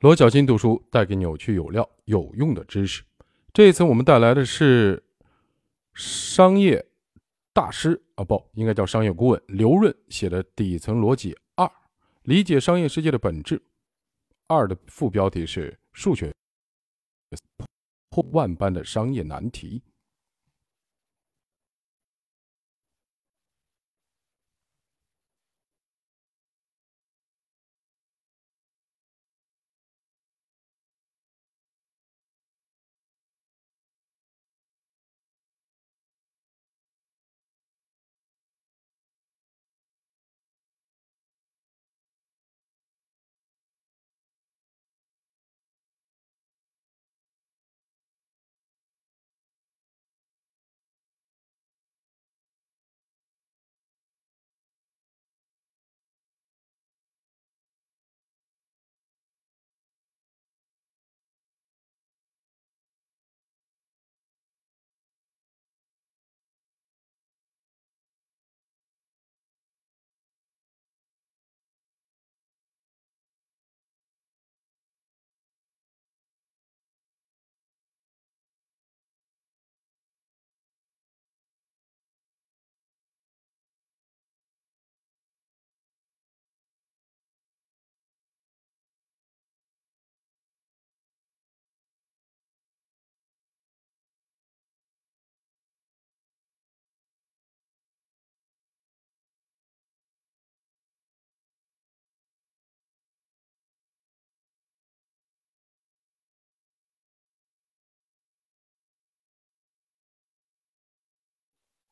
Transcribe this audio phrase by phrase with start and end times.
[0.00, 3.02] 罗小新读书带给你有趣、有料、有用的知识。
[3.54, 5.02] 这一次我们带来的是
[5.94, 6.84] 商业
[7.54, 11.70] 大师啊，不应该叫商业顾问刘润写的《底层逻辑二：
[12.24, 13.58] 理解商业世界的本质》。
[14.48, 16.30] 二的副标题是“数学
[18.10, 19.82] 破万般的商业难题”。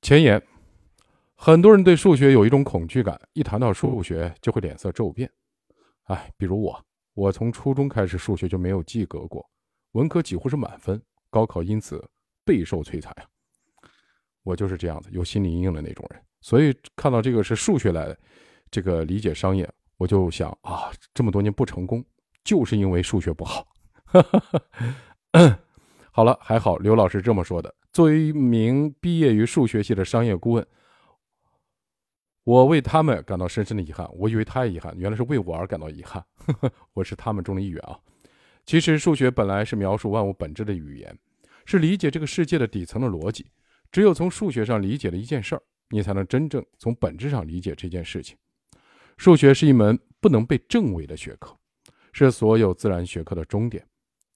[0.04, 0.40] 前言：
[1.34, 5.32] 很多人对数学有一种恐惧感，一谈到数学就会脸色骤变。
[6.02, 6.78] 哎，比如我，
[7.14, 9.48] 我从初中开始数学就没有及格过，
[9.92, 12.06] 文科几乎是满分，高考因此
[12.44, 13.24] 备受摧残啊！
[14.42, 16.22] 我就是这样子，有心理阴影的那种人。
[16.42, 18.18] 所以看到这个是数学来的，
[18.70, 19.66] 这个理解商业，
[19.96, 22.04] 我就想啊，这么多年不成功，
[22.44, 23.66] 就是因为数学不好。
[26.12, 27.74] 好了，还好刘老师这么说的。
[27.94, 30.66] 作为一名毕业于数学系的商业顾问，
[32.42, 34.10] 我为他们感到深深的遗憾。
[34.14, 36.20] 我以为他也遗憾，原来是为我而感到遗憾。
[36.38, 37.96] 呵 呵我是他们中的一员啊。
[38.66, 41.16] 其实数学本来是描述万物本质的语言，
[41.66, 43.46] 是理解这个世界的底层的逻辑。
[43.92, 48.36] 只有从数学上理解了一件事儿，你才能真正从本质上理解这件事情。
[49.18, 51.56] 数学是一门不能被证伪的学科，
[52.12, 53.86] 是所有自然学科的终点。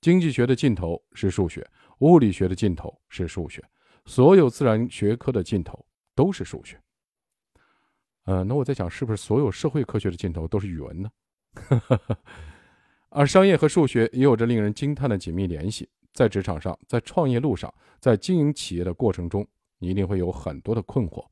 [0.00, 1.68] 经济学的尽头是数学。
[1.98, 3.62] 物理学的尽头是数学，
[4.04, 6.80] 所有自然学科的尽头都是数学。
[8.24, 11.10] 呃，那我在想，是不是所有社会科学的尽头都是语文呢？
[13.10, 15.88] 而商业和数学也有着令人惊叹的紧密联系。
[16.12, 19.46] 在职场上，在创业路上，在经营企业的过程中，
[19.78, 21.26] 你一定会有很多的困惑，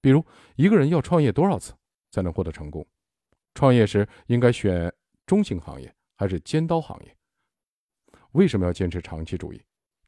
[0.00, 0.24] 比如
[0.56, 1.74] 一个人要创业多少次
[2.10, 2.86] 才能获得成功？
[3.54, 4.92] 创业时应该选
[5.26, 7.16] 中型行业还是尖刀行业？
[8.32, 9.60] 为什么要坚持长期主义？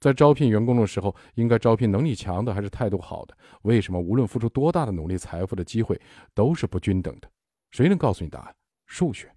[0.03, 3.37] 在招聘员工的时候，应该招聘能力强的还是态度好的？
[3.63, 5.99] 为什么无论付出多大的努力，财富的机会
[6.35, 7.31] 都是不均等的？
[7.71, 8.53] 谁能告诉你答案？
[8.87, 9.33] 数学。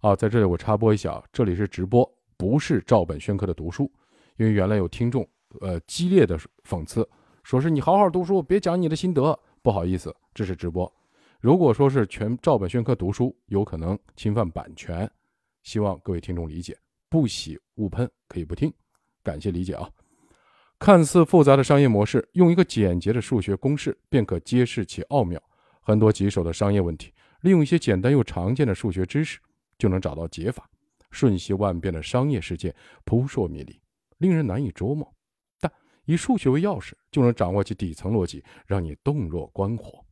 [0.00, 2.04] 啊，在这里我插播一下，这里是直播，
[2.36, 3.88] 不是照本宣科的读书。
[4.38, 5.24] 因为原来有听众
[5.60, 6.36] 呃激烈的
[6.68, 7.08] 讽刺，
[7.44, 9.38] 说是你好好读书，别讲你的心得。
[9.62, 10.92] 不好意思，这是直播。
[11.40, 15.08] 如果说是全照本宣科读书，有可能侵犯版权，
[15.62, 16.76] 希望各位听众理解。
[17.08, 18.72] 不喜勿喷，可以不听。
[19.26, 19.90] 感谢理解啊！
[20.78, 25.42] 看似复杂的商业模式，用一个简洁的数学公式便可揭示其奥妙。
[25.80, 29.40] 很多棘手的商业问题，利用一些简单又常见的数学知识，
[29.78, 30.70] 就能找到解法。
[31.10, 32.72] 瞬息万变的商业世界
[33.04, 33.80] 扑朔迷离，
[34.18, 35.12] 令人难以捉摸。
[35.58, 35.72] 但
[36.04, 40.05] 以数学为钥匙，就能掌握其底层逻辑，让你洞若观火。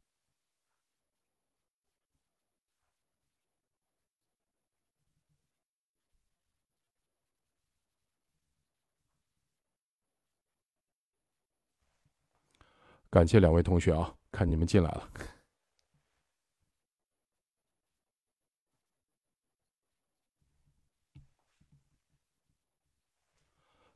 [13.14, 15.08] 感谢两位同学啊，看你们进来了。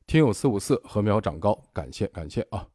[0.07, 2.65] 听友四五四禾苗长高，感谢感谢啊！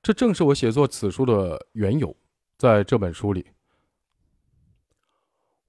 [0.00, 2.16] 这正是我写作此书的缘由。
[2.56, 3.50] 在这本书里，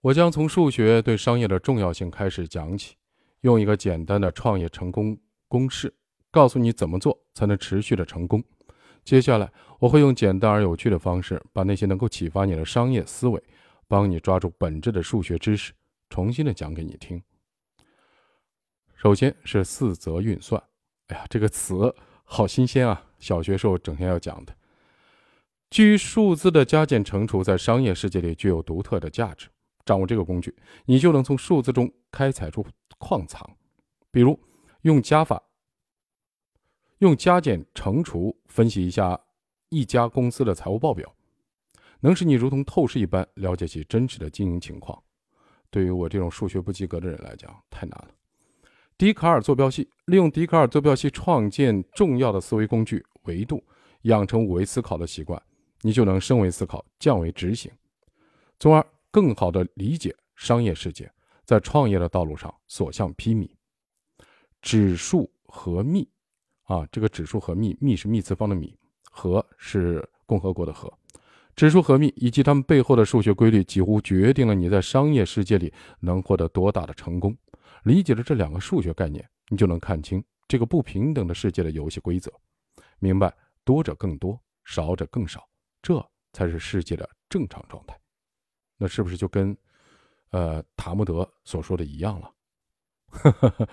[0.02, 2.96] 我将从数学对商业的重要性开始讲起，
[3.42, 5.92] 用一个简单的创业成功公式，
[6.30, 8.44] 告诉你怎么做才能持续的成功。
[9.04, 13.42] 接下来，我会用简单而有趣的方式，把那些能够启发你的商业思维，
[13.88, 15.74] 帮你抓住本质的数学知识，
[16.10, 17.22] 重新的讲给你听。
[18.96, 20.62] 首先是四则运算。
[21.08, 23.04] 哎呀，这个词好新鲜啊！
[23.18, 24.56] 小学时候整天要讲的。
[25.70, 29.48] 基于数字的加减乘除，在商业世界里具有独特的价值。
[29.86, 30.56] 掌握这个工具，
[30.86, 32.64] 你就能从数字中开采出
[33.00, 33.58] 矿藏。
[34.12, 34.40] 比如，
[34.82, 35.42] 用加法、
[37.00, 39.18] 用加减乘除分析一下
[39.70, 41.16] 一家公司的财务报表，
[42.02, 45.02] 能使你如同透视一般了解其真实的经营情况。
[45.70, 48.10] 对于我这种数学不及格的人来讲，太难了。
[48.98, 53.64] 笛卡尔坐标系，利用笛卡尔坐标系创建重要的思维工具维度，
[54.02, 55.42] 养成五维思考的习惯，
[55.80, 57.72] 你就能升维思考，降维执行，
[58.60, 61.10] 从而更好地理解商业世界，
[61.46, 63.50] 在创业的道路上所向披靡。
[64.62, 66.10] 指数和幂，
[66.70, 68.78] 啊，这个指数和幂，幂是幂次方的幂，
[69.10, 70.92] 和是共和国的和。
[71.56, 77.36] 指数和幂以及它们背后的数学规律，几乎决定了你在商业世界里能获得多大的成功。
[77.86, 82.32] 理解了这两个数学概念，你就能看清这个不平等的世界的游戏规则，
[83.00, 85.50] 明白多者更多，少者更少，
[85.82, 88.00] 这才是世界的正常状态。
[88.78, 89.58] 那是不是就跟，
[90.30, 92.32] 呃，塔木德所说的一样了？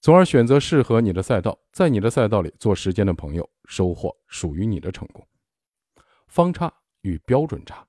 [0.00, 5.22] 从而选择适合你的赛道，在你的赛道里做时间的朋友，收获属于你的成功。
[6.26, 7.86] 方差与标准差。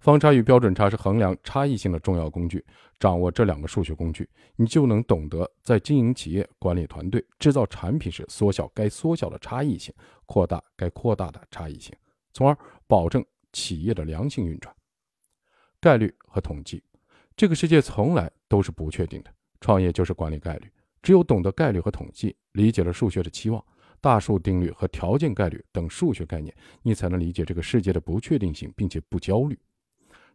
[0.00, 2.64] 方差与标准差是衡量差异性的重要工具。
[2.98, 9.94] 掌握这两个数学工具，你就能懂得在经营企业、管理团队、制造产品时，缩小该缩小的差异性，
[10.26, 11.94] 扩大该扩大的差异性，
[12.34, 14.74] 从而保证企业的良性运转。
[15.80, 16.82] 概率和统计，
[17.34, 19.32] 这个世界从来都是不确定的。
[19.62, 20.70] 创业就是管理概率。
[21.02, 23.64] 只有懂得概率和统计，理解了数学的期望、
[24.00, 29.58] 大数定律和条件概率等数学概念，你才能理解这个世界的不确定性，并且不焦虑。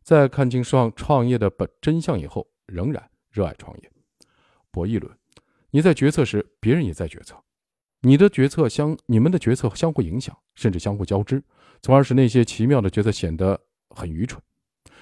[0.02, 3.92] 在看清创创业的本真相以后，仍然热爱创业。
[4.72, 5.12] 博弈论，
[5.72, 7.36] 你在决策时，别人也在决策，
[8.02, 11.44] 你的决策相你们的决策相互影响，甚至相互交织，
[11.82, 13.60] 从而使那些奇妙的决策显得
[13.90, 14.42] 很愚蠢，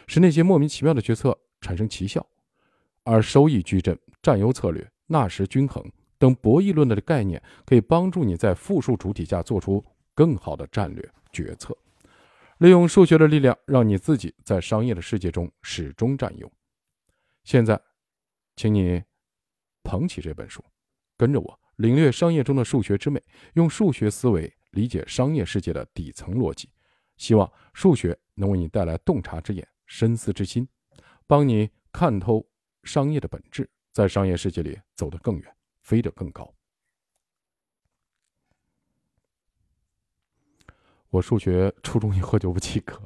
[0.07, 2.25] 使那些莫名其妙的决策产生奇效。
[3.05, 5.83] 而收益矩阵、占优策略、纳什均衡
[6.17, 9.83] 等博弈论的概念，可以帮助你在复数主体下做出
[10.13, 11.77] 更好的战略决策。
[12.59, 16.49] 利用数学的力量，让你自己在商业的世界中始终占优。
[17.43, 17.79] 现在，
[18.55, 19.03] 请你
[19.83, 20.63] 捧起这本书，
[21.17, 23.21] 跟着我领略商业中的数学之美，
[23.55, 26.69] 用数学思维理解商业世界的底层逻辑。
[27.17, 30.65] 希望数学能为你带来洞察之眼、深思之心，
[31.27, 32.47] 帮你看透
[32.83, 36.51] 商业的本质，在商业世界里走得更远，飞得更高。
[41.11, 42.99] 我数学初中以后就不及格，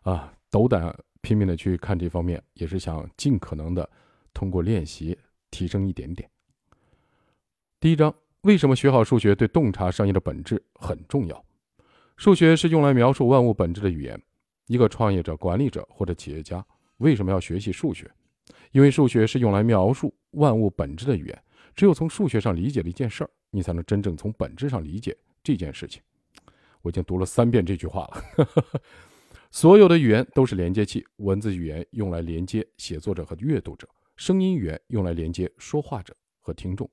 [0.00, 3.88] 啊，斗胆拼命的去看这方面，也是想尽可能的
[4.32, 5.18] 通过练习
[5.50, 6.30] 提升一点点。
[7.78, 11.44] 第一章，为什么学好数学对洞察商业的本质很重要？
[12.16, 14.18] 数学是用来描述万物本质的语言。
[14.64, 16.64] 一个创业者、管理者或者企业家
[16.96, 18.10] 为什么要学习数学？
[18.72, 21.42] 因为数学是用来描述万物本质的语言。
[21.74, 26.00] 只有从数学上理解了一件事儿，你才能真正从本质上理解这件事情。
[26.80, 28.80] 我已经读了三遍这句话了。
[29.50, 36.90] 所有的语言都是连接器，文字语言用来连接写作者和阅读者，声音语言用来连接说话者和听众，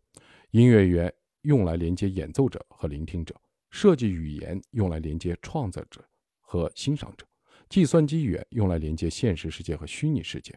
[0.52, 3.34] 音乐语言用来连接演奏者和聆听者，
[3.70, 6.04] 设计语言用来连接创造者
[6.42, 7.26] 和欣赏者，
[7.70, 10.54] 计算机语言用来连接现实世界和虚拟世界。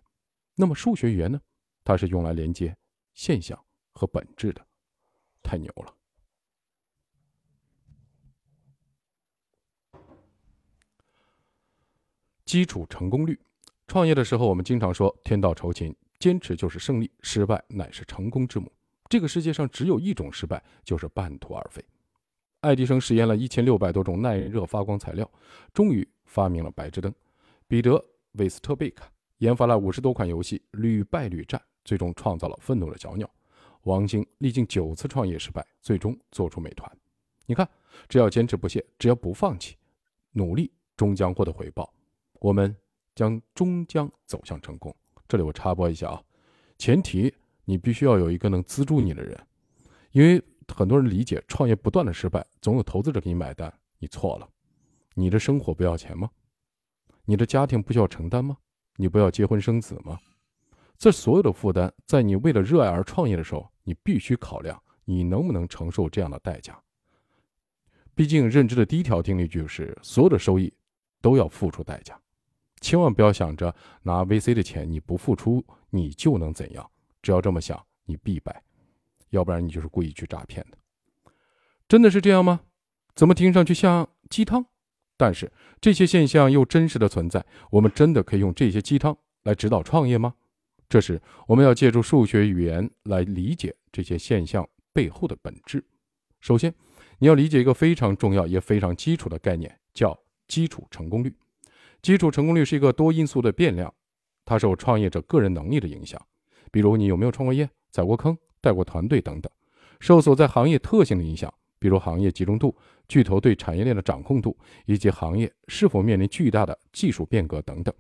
[0.57, 1.41] 那么数学语言呢？
[1.85, 2.77] 它是用来连接
[3.15, 4.67] 现象和本质的。
[5.43, 5.95] 太牛了！
[12.45, 13.39] 基础成功率，
[13.87, 18.73] 创业的时候，我们经常说“天道酬勤，坚持就是胜利，失败乃是成功之母”。
[19.11, 21.85] 这个世界上只有一种失败，就是半途而废。
[22.61, 25.31] 爱迪生实验了一千六百多种耐热发光材料，
[25.73, 27.15] 终于发明了白炽灯。
[27.69, 27.93] 彼得·
[28.33, 29.05] 韦斯特贝克
[29.39, 33.29] 研发了五十多款游戏，屡败屡战，最终创造了愤怒的小鸟。
[33.83, 36.91] 王兴历经九次创业失败，最终做出美团。
[37.47, 37.69] 你看，
[38.09, 39.77] 只要坚持不懈，只要不放弃，
[40.33, 41.93] 努力终将获得回报。
[42.41, 42.75] 我们
[43.15, 44.95] 将终将走向成功。
[45.29, 46.23] 这里我插播一下啊，
[46.79, 47.33] 前提
[47.65, 49.39] 你必须要有一个能资助你的人，
[50.13, 50.43] 因为
[50.75, 53.73] 很多人理解创业不断的失败，总有投资者给你买单。
[53.99, 54.49] 你错了，
[55.15, 56.31] 你的生活不要钱吗？
[57.25, 58.59] 你的家庭不需要承担吗？
[58.97, 60.19] 你不要结婚生子吗？
[60.99, 66.79] 这所有的负担，在你为了热爱而创业的时候，你必须考量你能不能承受这样的代价。
[68.15, 70.73] 毕竟认知的第一条定律就是所有的收益
[71.21, 72.19] 都要付出代价。
[72.81, 76.91] 千万不要想着拿 VC 的钱，你不付出你就能怎样？
[77.21, 78.63] 只要这么想，你必败。
[79.31, 80.79] 要不然你就是故意去诈骗的。
[81.89, 82.61] 真的是这样吗？
[83.15, 84.65] 怎么听上去像鸡汤？
[85.17, 90.35] 但是这些现象又真实的存在，我们真的可以用这些鸡汤来指导创业吗？
[90.89, 95.85] 这时我们要借助数学语言来理解这些现象背后的本质。
[96.41, 96.73] 首先，
[97.19, 101.35] 你要理解一个非常重要也非常基础的概念，叫基础成功率。
[102.03, 103.93] 基础成功率是一个多因素的变量，
[104.45, 106.21] 它受创业者个人能力的影响，
[106.71, 109.51] 比如你有没有创过业、踩过坑、带过团队等等；
[109.99, 111.53] 受所在行业特性的影响，
[111.87, 112.77] 比如行业集中度、
[113.07, 117.95] 巨头对产业链的掌控度，以及行业是否面临巨大的技术变革等等；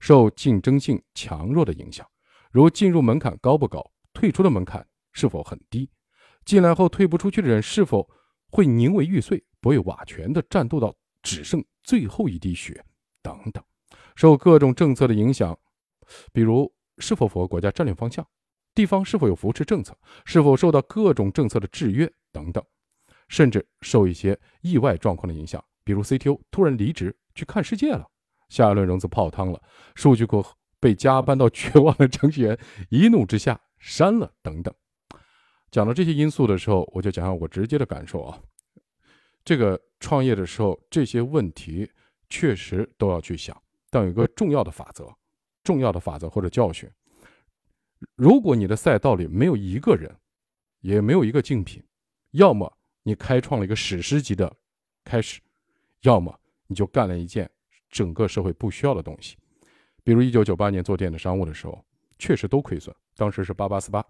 [0.00, 2.08] 受竞争性强弱的影响，
[2.50, 4.82] 如进入门槛高不高，退出的门槛
[5.12, 5.90] 是否很低，
[6.46, 8.08] 进来后退不出去的人是否
[8.50, 12.82] 会宁为玉碎不为瓦全的战斗到只剩最后一滴血。
[13.20, 13.62] 等等，
[14.16, 15.54] 受各种政策的影响，
[16.32, 18.26] 比如是否符合国家战略方向，
[18.74, 19.94] 地方是否有扶持政策，
[20.24, 22.64] 是否受到各种政策的制约等等，
[23.28, 28.06] 甚至受一些意外状况的影响，比如 CTO 突然离职去看世界了，
[28.48, 29.62] 下一轮融资泡汤了，
[29.94, 30.44] 数据库
[30.80, 32.58] 被加班到绝望的程序员
[32.88, 34.74] 一怒之下删了等等。
[35.70, 38.40] 讲到这些因素的时候，我就讲讲我直接的感受啊，
[39.44, 41.90] 这个创业的时候这些问题。
[42.30, 43.58] 确实都要去想，
[43.88, 45.10] 但有一个重要的法则，
[45.64, 46.86] 重要的法则或者教训：
[48.16, 50.14] 如果你的赛道里没有一个人，
[50.80, 51.82] 也没有一个竞品，
[52.32, 52.77] 要么
[53.08, 54.54] 你开创了一个史诗级的
[55.02, 55.40] 开始，
[56.02, 57.50] 要么你就干了一件
[57.88, 59.38] 整个社会不需要的东西。
[60.04, 61.82] 比如一九九八年做电子商务的时候，
[62.18, 64.04] 确实都亏损，当时是八八四八，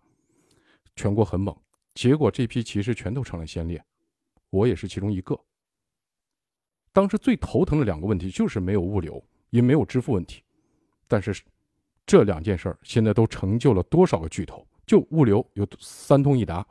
[0.96, 1.56] 全国很猛，
[1.94, 3.80] 结果这批骑士全都成了先烈，
[4.50, 5.38] 我也是其中一个。
[6.92, 10.42] 当时最头疼的两个问题就是没有物流，也没有支付问题。
[11.06, 11.40] 但是
[12.04, 14.66] 这两件事儿现在都成就了多少个巨头？
[14.84, 16.66] 就物流有三通一达，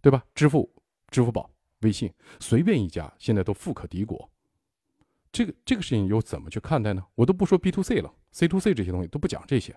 [0.00, 0.24] 对吧？
[0.34, 0.72] 支付、
[1.10, 1.50] 支付宝、
[1.80, 4.30] 微信，随便一家现在都富可敌国。
[5.32, 7.04] 这个这个事情又怎么去看待呢？
[7.14, 9.74] 我都不说 B to C 了，C to C 这些东西都不讲这些，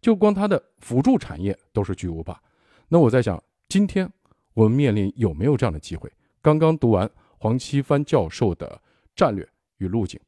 [0.00, 2.40] 就光它的辅助产业都是巨无霸。
[2.88, 4.10] 那我在想，今天
[4.54, 6.12] 我们面临有没有这样的机会？
[6.40, 8.80] 刚刚读完黄奇帆教授的。
[9.14, 9.46] 战略
[9.76, 10.18] 与路径，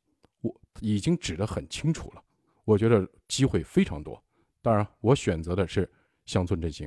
[0.42, 2.22] 我已经指得很清楚了。
[2.66, 4.22] 我觉得机会非常多。
[4.60, 5.90] 当然，我选择的是
[6.26, 6.86] 乡村振兴，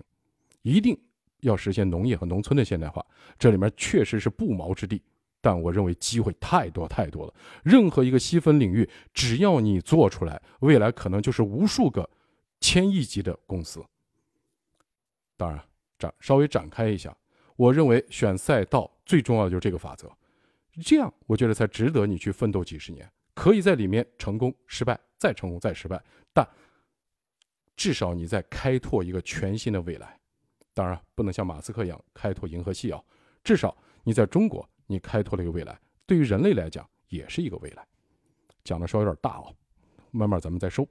[0.61, 0.95] 一定
[1.41, 3.05] 要实现农业和农村的现代化。
[3.37, 5.01] 这里面确实是不毛之地，
[5.41, 7.33] 但我认为机会太多太多了。
[7.63, 12.09] 任何一个细分领域，只要你做出来，未来可能就是无数个
[12.59, 13.83] 千亿级的公司。
[15.35, 15.63] 当然，
[15.99, 17.15] 展稍微展开一下，
[17.55, 20.11] 我认为选赛道最重要的就是这个法则。
[20.83, 26.03] 这样，我觉得才值得你去奋斗几十年，可以在里面成功、失败，再成功、再失败，
[26.33, 26.47] 但
[27.75, 30.19] 至少你在开拓一个全新的未来。
[30.77, 33.01] 当然，不能像马斯克一样开拓银河系啊，
[33.43, 37.83] 至少你在中国，你开拓了一个未来，对于人类来讲也是一个未来。
[38.63, 39.51] 讲的稍微有点大哦，
[40.11, 40.87] 慢慢咱们再收。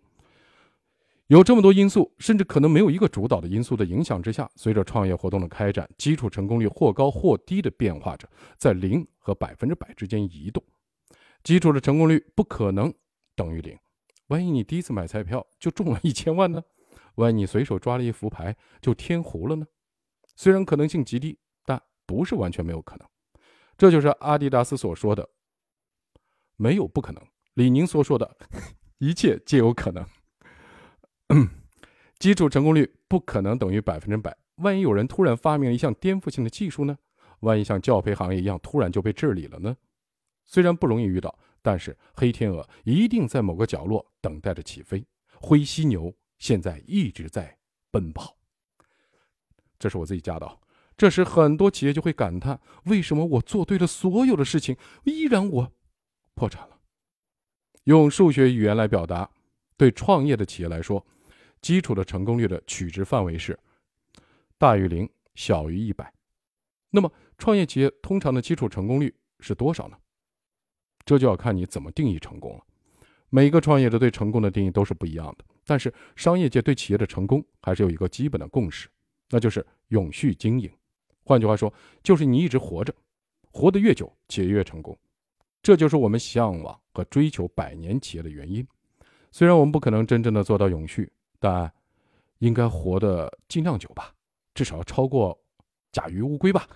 [1.29, 8.29] 有这么多因素，甚至可能没有一个主导的因素的影响之下，随着创业活动的开展，基础成功率或高或低的变化着，
[8.59, 10.61] 在零和百分之百之间移动。
[11.45, 12.93] 基础的成功率不可能
[13.37, 13.79] 等于零。
[14.27, 16.61] 万一你第一次买彩票就中了一千万呢？
[17.15, 19.67] 万一你随手抓了一副牌就天胡了呢？
[20.37, 23.09] 虽然可能性极低，但不是完全没有可能。
[23.77, 25.29] 这就是阿迪达斯所说的
[26.57, 27.23] “没有不可能”，
[27.55, 28.37] 李宁所说的
[28.99, 30.07] “一切皆有可能”。
[32.19, 34.37] 基础成功率不可能等于百分之百。
[34.57, 36.97] 万一有人突然发明了一项颠覆性的技术呢？
[37.41, 39.77] 万一像教培行业一样突然就被治理了呢？
[40.47, 45.05] 虽然不容易遇到，但是黑天鹅一定在某个角落等待着起飞。
[45.35, 47.59] 灰犀牛现在一直在
[47.91, 48.35] 奔跑。
[49.79, 50.59] 这是我自己加的。
[50.97, 55.73] 这时很多企业就会感叹：为什么我做对了所有的事情，依然我
[56.35, 56.79] 破产了？
[57.85, 59.31] 用数学语言来表达，
[59.77, 61.05] 对创业的企业来说。
[61.63, 63.59] 基础的成功率的取值范围是
[64.57, 66.13] 大于零，小于一百。
[66.91, 69.97] 那么，创业企业通常的基础成功率是多少呢？
[71.05, 72.63] 这就要看你怎么定义成功了。
[73.31, 75.45] 每一个创业者对成功的定义都是不一样的。
[75.65, 78.89] 但是，商业界对企业的成功还是有一个基本的共识，
[79.31, 80.71] 那就是永续经营。
[81.25, 82.95] 换句话说，就是你一直活着，
[83.51, 84.97] 活得越久，企业越成功。
[85.63, 88.67] 这就是我们向往和追求百年企业的原因。
[89.31, 91.13] 虽然我们不可能真正的做到永续。
[91.39, 91.71] 但
[92.39, 94.11] 应该活得尽量久吧，
[94.55, 95.39] 至少要超过
[95.93, 96.67] 甲鱼乌龟吧。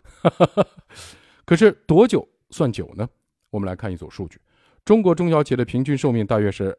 [1.47, 3.09] 可是多久算久呢？
[3.49, 4.39] 我们来看一组数据：
[4.85, 6.79] 中国中小企业的平均寿命大约是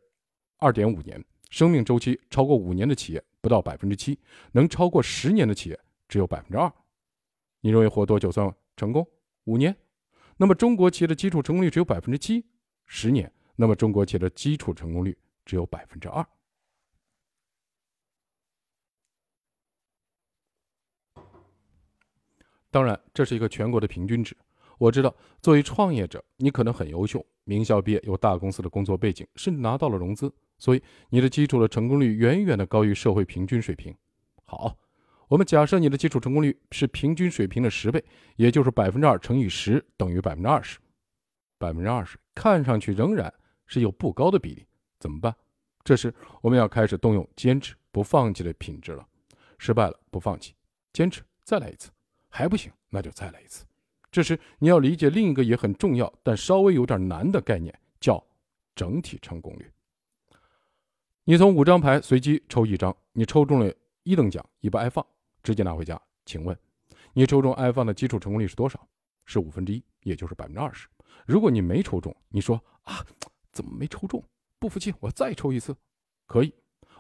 [0.57, 4.17] 二点五年，生命周期超过五年的企业不到百分之七，
[4.53, 6.71] 能超过十年的企业只有百分之二。
[7.59, 9.07] 你认为活多久算成功？
[9.45, 9.75] 五年？
[10.37, 12.45] 那么中国企业的基础成功率只有百分之七，
[12.85, 13.31] 十年？
[13.55, 16.25] 那么中国企业的基础成功率只有百分之二。
[22.69, 24.37] 当然，这是一个全国的平均值。
[24.81, 33.95] 我知道，作为创业者，你可能很优秀，名校毕业，有大公司的工作背景，甚至拿到了融资，所以你的基础的成功率远远的高于社会平均水平。
[34.43, 34.75] 好。
[35.27, 38.03] 我们假设你的基础成功率是平均水平的十倍，
[38.35, 40.77] 也就是百分之二乘以十等于百分之二十。
[41.57, 43.33] 百分之二十看上去仍然
[43.65, 44.65] 是有不高的比例，
[44.99, 45.33] 怎么办？
[45.85, 49.07] 这时我们要开始动用坚持不放弃的品质了。
[49.57, 50.53] 失败了不放弃，
[50.91, 51.91] 坚持再来一次，
[52.27, 53.63] 还不行那就再来一次。
[54.11, 58.23] 这时你要理解另一个也很重要但稍微有点难的概念，叫
[58.75, 59.71] 整体成功率。
[61.23, 65.05] 你从五张牌随机抽一张，你抽中了一等奖，一把 iPhone。
[65.43, 66.55] 直接拿回家，请问，
[67.13, 68.87] 你抽中 iPhone 的基础成功率是多少？
[69.25, 70.87] 是五分之一，也就是百分之二十。
[71.25, 73.03] 如果你没抽中，你说啊，
[73.51, 74.23] 怎么没抽中？
[74.59, 75.75] 不服气，我再抽一次，
[76.27, 76.53] 可以，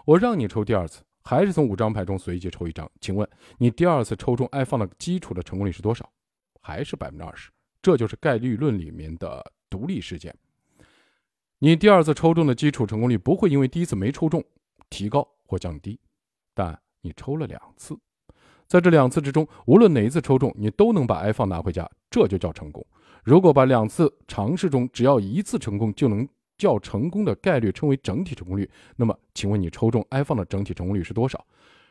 [0.05, 2.89] 我让你抽第二次，还是从五张牌中随机抽一张。
[2.99, 6.11] 请问你第二次抽中 iPhone 的基础的成功率是多少？
[6.61, 7.51] 还是百分之二十。
[7.81, 10.33] 这就是概率论里面的独立事件。
[11.59, 14.43] 你第二次抽中的基础成功率不会因为第一次没抽中
[14.89, 15.99] 提高或降低，
[16.53, 17.97] 但你抽了两次。
[18.67, 22.85] 在这两次之中，无论哪一次抽中，你都能把 iPhone 拿回家，这就叫成功。
[23.23, 26.27] 如果把两次尝试中只要一次成功就能
[26.57, 31.45] 叫成功的概率称为整体成功率，那么，请问你抽中 iPhone 的整体成功率是多少？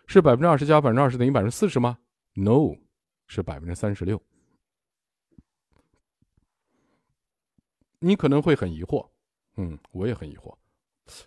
[0.06, 1.98] 是百分之二十加百分之二十等于百分之四十吗
[2.34, 2.74] ？No，
[3.28, 4.20] 是百分之三十六。
[8.00, 9.08] 你可能会很疑惑，
[9.56, 10.54] 嗯，我也很疑惑，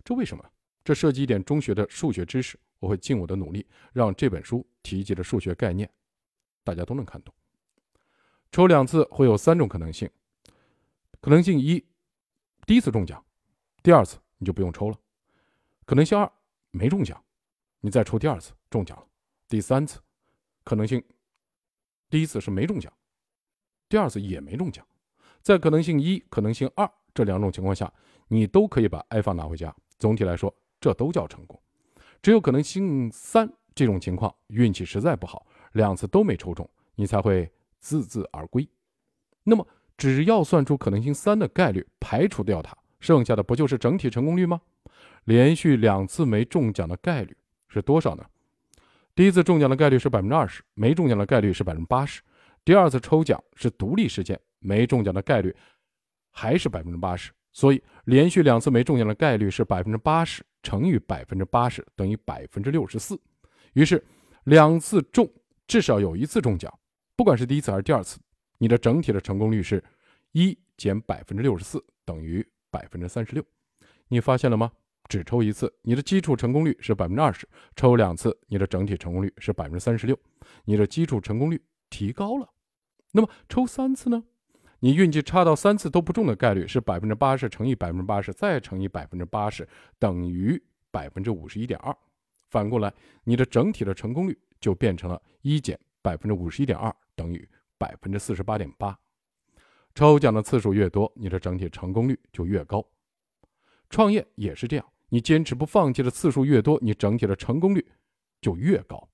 [0.04, 0.44] 这为什么？
[0.84, 2.60] 这涉及一点中学的数学知识。
[2.80, 5.90] 我会尽我的努力，让这本书提及的数学概念，
[6.66, 7.34] 大家都能看懂。
[8.52, 10.10] 抽两次会有三种可能性：
[11.22, 11.82] 可能性一，
[12.66, 13.18] 第一次中奖；
[13.82, 14.98] 第二次你就不用抽了；
[15.86, 16.30] 可能性二，
[16.72, 17.24] 没中奖，
[17.80, 19.08] 你再抽第二次中奖了；
[19.48, 20.02] 第三次
[20.66, 21.02] 可能性，
[22.10, 22.92] 第一次是没中奖，
[23.88, 24.86] 第二次也没中奖。
[25.44, 27.92] 在可能性一、可能性二这两种情况下，
[28.30, 29.76] 你都可以把 iPhone 拿回家。
[30.00, 31.62] 总体来说，这都叫成功。
[32.22, 38.68] 只有可能性三这种情况，运气实在不好，两次都没抽中，你才会自字而归。
[39.44, 44.62] 那么，只要算出可能性三的概率，排除掉它，剩下的不就是整体成功率吗？
[45.26, 47.36] 连续两次没中奖的概率
[47.68, 48.26] 是多少呢？
[49.14, 52.22] 第一次中奖的概率是百分之二十，没中奖的概率是百分之八十。
[52.66, 55.56] 第二次抽奖是独立事件，没中奖的概率
[56.32, 57.32] 还是百分之八十。
[57.52, 63.20] 所以，连续两次没中奖的概率是百分之八十乘以百分之八十等于百分之六十四。
[63.74, 64.04] 于是，
[64.46, 65.32] 两次中
[65.68, 66.74] 至少有一次中奖，
[67.16, 68.18] 不管是第一次还是第二次，
[68.58, 69.84] 你的整体的成功率是
[70.32, 73.46] 一减百分之六十四等于百分之三十六。
[74.08, 74.72] 你发现了吗？
[75.08, 77.46] 只抽一次，你的基础成功率是百分之二十；
[77.76, 80.18] 抽两次，你的整体成功率是百分之三十六。
[80.66, 82.50] 你的基础成功率提高了。
[83.12, 84.24] 那么，抽三次呢？
[84.84, 89.66] 你运气差到三次都不中的概率是百分之八十乘以百分之八十再乘以百分之八十
[89.98, 91.96] 等于百分之五十一点二。
[92.50, 92.94] 反过来，
[93.24, 99.00] 你的整体的成功率就变成了一减百分之五十一点二等于百分之四十八点八。
[99.96, 102.86] 抽奖的次数越多，你的整体成功率就越高。
[103.90, 107.88] 创业也是这样，你坚持不放弃的次数越多，你整体的成功率
[108.42, 109.08] 就越高。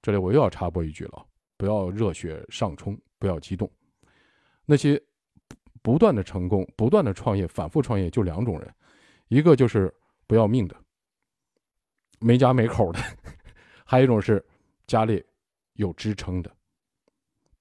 [0.00, 1.26] 这里我又要插播一句了，
[1.56, 3.68] 不要热血上冲，不要激动。
[4.70, 5.02] 那些
[5.82, 8.74] 不断的成功、不断的创业、反复创业，就两种人，
[9.28, 9.94] 一个就是
[10.26, 10.76] 不要命的、
[12.18, 13.00] 没家没口的，
[13.84, 14.44] 还有一种是
[14.86, 15.24] 家里
[15.74, 16.50] 有支撑的。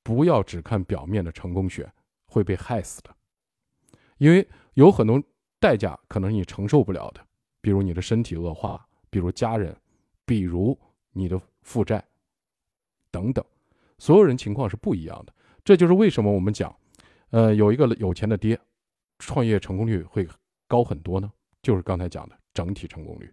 [0.04, 1.92] 不要只看表面的成功学，
[2.26, 3.14] 会被害死的。
[4.18, 5.22] 因为有很多
[5.60, 7.26] 代价可能你承受不了的，
[7.62, 9.76] 比如你的身体恶化，比如家人，
[10.26, 10.80] 比如
[11.12, 12.04] 你的负债
[13.12, 13.44] 等等，
[13.98, 15.34] 所有人情况是不一样的。
[15.64, 16.74] 这就是为什么我们讲。
[17.32, 18.60] 呃，有一个有钱的爹，
[19.20, 20.28] 创业成功率会
[20.68, 21.32] 高很多呢。
[21.62, 23.30] 就是刚才讲的整体成功率。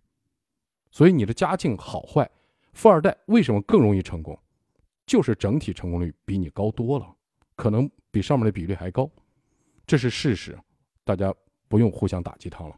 [0.91, 2.29] 所以你的家境好坏，
[2.73, 4.37] 富二代为什么更容易成功？
[5.07, 7.15] 就是整体成功率比你高多了，
[7.55, 9.09] 可能比上面的比例还高，
[9.87, 10.59] 这是事实。
[11.05, 11.33] 大家
[11.69, 12.77] 不用互相打鸡汤了。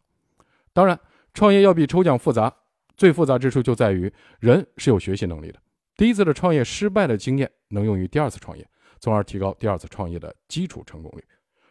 [0.73, 0.99] 当然，
[1.33, 2.55] 创业要比抽奖复杂，
[2.97, 5.63] 最复杂之处就在于人是有学习能力的。
[5.97, 8.69] 第一次的创业失败的经验能用于第二次创业。
[9.01, 11.25] 从而提高第二次创业的基础成功率。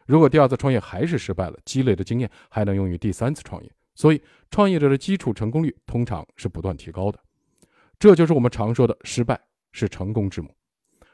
[0.06, 3.72] 如果第二次创业还是失败了，积累的经验还能用于第三次创业。
[3.96, 7.20] 所以，创业者的基础成功率通常是不断提高的。
[7.98, 9.40] 这就是我们常说的“失败
[9.72, 10.54] 是成功之母”。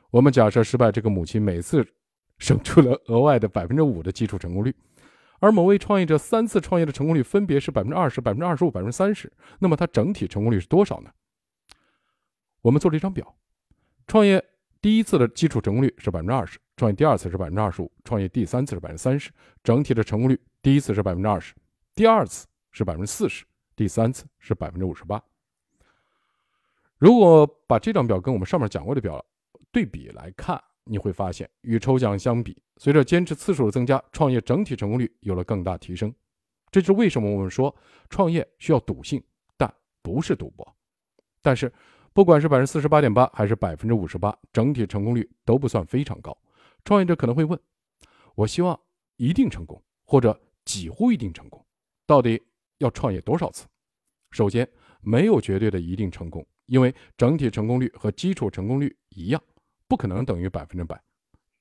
[0.10, 1.88] 我们假设失败这个母亲每次
[2.40, 4.76] 省出了额外的百分之五的基础成功率，
[5.40, 11.12] 而某位创业者三次创业的成功率分别是百分之二十、百分之二十五、百分之三十，那么他整体成功率是多少呢？
[12.62, 13.36] 我们做了一张表，
[14.08, 14.44] 创业
[14.82, 19.32] 第一次的基础成功率是百分之二十，创业第二次是百分之二十五，创业第三次是百分之三十，
[19.64, 21.54] 整体的成功率第一次是百分之二十，
[21.94, 25.22] 第二次是百分之四十，第三次是百分之五十八。
[26.98, 29.24] 如果把这张表跟我们上面讲过的表。
[29.74, 36.14] 对比来看，你会发现与抽奖相比，随着坚持次数的增加，创业整体成功率有了更大提升。
[36.70, 37.74] 这就是为什么我们说
[38.10, 39.24] 创业需要赌性，
[39.56, 40.76] 但不是赌博。
[41.42, 41.72] 但是，
[42.14, 46.38] 不管是百分之四十八点八还是百分之五十八，整体成功率都不算非常高。
[46.84, 47.60] 创业者可能会问：
[48.36, 48.80] 我希望
[49.18, 51.66] 一定成功，或者几乎一定成功，
[52.06, 52.42] 到底
[52.80, 53.66] 要创业多少次？
[54.32, 54.70] 首先，
[55.02, 59.42] 没有绝对的一定成功，因为整体成功率和基础成功率一样。
[59.88, 61.02] 不可能等于百分之百，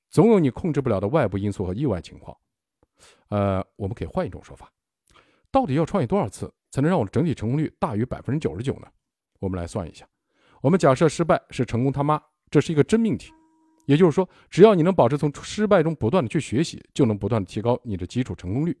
[0.09, 2.37] 总有你控制不了的外部因素和意外情况。
[3.27, 4.71] 呃，我们可以换一种说法，
[5.51, 8.87] 到底要创业多少次才能让我整体成功率大于百分之九十九呢？
[9.39, 10.07] 我们来算一下。
[10.61, 13.33] 我们假设失败是成功他妈，这是一个真命题。
[13.85, 18.77] 也就是说，只要你能保持从失败中不断的去学习，就能不断的提高你的基础成功率。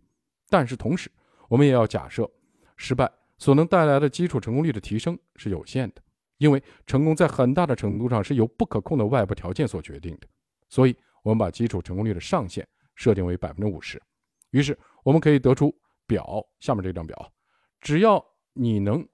[0.47, 1.11] 但是同时，
[1.49, 2.29] 我们也要假设，
[2.77, 6.01] 失败所能带来的基础成功率的提升是有限的。
[6.37, 10.27] 因为成功在很大的程度上是由不可控的外部条件所决定的，
[10.69, 14.01] 所以我们把基础成功率的上限设定为百分之五十。
[14.49, 15.71] 于是我们可以得出
[16.07, 17.31] 表下面这张表：
[17.79, 19.07] 只要你能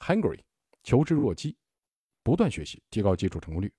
[0.00, 0.40] hungry
[0.82, 1.56] 求知若饥，
[2.24, 3.72] 不断学习，提高基础成功率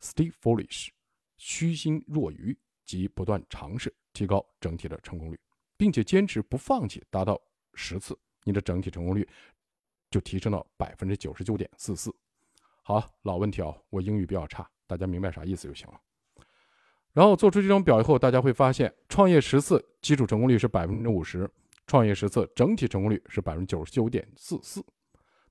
[0.00, 0.90] ；stay foolish
[1.38, 5.40] 虚心若愚，即不断尝试，提高整体的成功率，
[5.76, 7.40] 并且坚持不放弃，达到
[7.74, 9.26] 十次，你的整体成功率
[10.10, 12.14] 就提升到百分之九十九点四四。
[12.82, 16.00] 好，老问题哦，我英语比较差，大家明白啥意思就行了。
[17.14, 21.50] 然后做出这张表以后，大家会发现，创业十次基础成功率是百分之五十，
[21.86, 24.84] 创业十次整体成功率是百分之九十九点四四。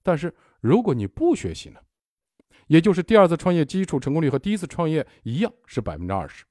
[0.02, 1.80] 但是如果你不学习呢，
[2.68, 6.46] 也就是第二次创业基础成功率和第一次创业一样是百分之二十，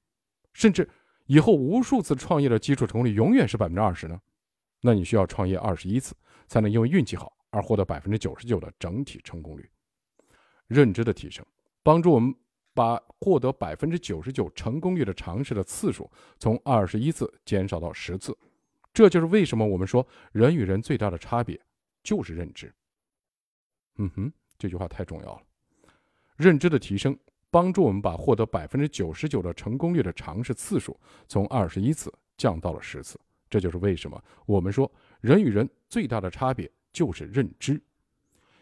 [0.52, 0.88] 甚至
[1.26, 4.20] 以后无数次创业的基础成功率永远是百分之二十呢？
[4.80, 6.14] 那你需要创业二十一次
[6.46, 9.68] 才能因为运气好而获得百分之九十九的整体成功率。
[10.66, 11.44] 认知的提升，
[11.82, 12.34] 帮助我们
[12.74, 18.36] 把获得百分之九十九成功率的尝试的次数从二十一次减少到十次。
[18.92, 21.60] 这就是为什么我们说人与人最大的差别
[22.02, 22.72] 就是认知。
[23.96, 25.42] 嗯哼，这句话太重要了。
[26.36, 27.18] 认知的提升
[27.50, 33.18] 帮助我们把获得百分之九十九的成功率的尝试次数从二十一次降到了十次。
[33.48, 37.80] 这就是为什么我们说人与人最大的差别就是认知。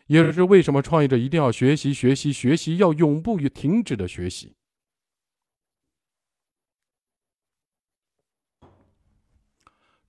[0.07, 4.55] 也是为什么创业者一定要学习、学习、学习，要永不与停止的学习。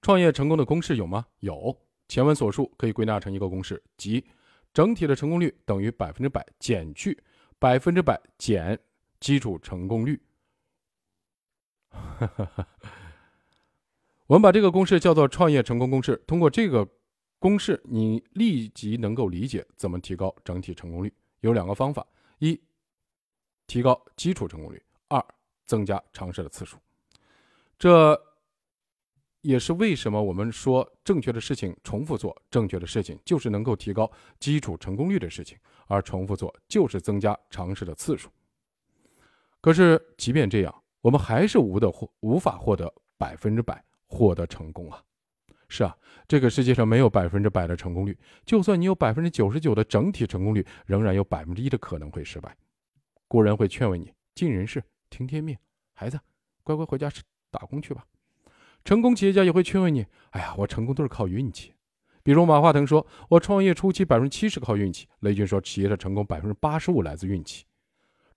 [0.01, 1.25] 创业成功的公式有吗？
[1.39, 1.75] 有。
[2.07, 4.23] 前文所述可以归纳成一个公式，即
[4.73, 7.17] 整体的成功率等于百分之百减去
[7.59, 8.79] 百分之百减
[9.19, 10.21] 基础成功率。
[14.27, 16.15] 我们把这个公式叫做创业成功公式。
[16.27, 16.87] 通过这个。
[17.37, 21.13] 公式，你立即能够理解怎么提高整体成功率。
[21.41, 22.03] 有两个方法：
[22.39, 22.59] 一，
[23.67, 25.23] 提高基础成功率；二，
[25.67, 26.77] 增加尝试的次数。
[27.77, 28.19] 这
[29.45, 35.55] 也是为什么我们说正确的事情重复做，正确的事情就是能够提高基础成功率的事情，
[35.85, 38.27] 而重复做就是增加尝试的次数。
[39.61, 44.99] 可是，即便这样，我们还是无的获无法获得百分之百获得成功啊。
[45.67, 45.95] 是啊，
[46.27, 48.17] 这个世界上没有百分之百的成功率。
[48.45, 52.57] 就算你有百分之九十九的整体成功率，仍然有百分之一的可能会失败。
[53.27, 55.55] 古人会劝慰你：尽人事，听天命。
[55.93, 56.19] 孩子，
[56.63, 57.11] 乖乖回家
[57.51, 58.03] 打工去吧。
[58.85, 61.73] 成功企业家也会劝慰你：哎呀，我成功都是靠运气。
[62.21, 67.65] 比如马化腾说：“我创业初期百分之七十靠运气。”雷军说：“企业的成功百分之八十五来自运气。”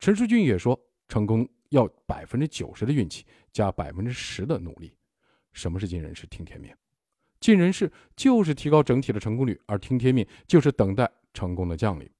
[0.00, 4.96] 陈树俊也说：“成功要百分之九十的运气加百分之十的努力。”
[5.52, 6.74] 什么是尽人事，听天命？
[7.40, 12.10] 尽人事就是提高整体的成功率，而听天命就是等待成功的降临。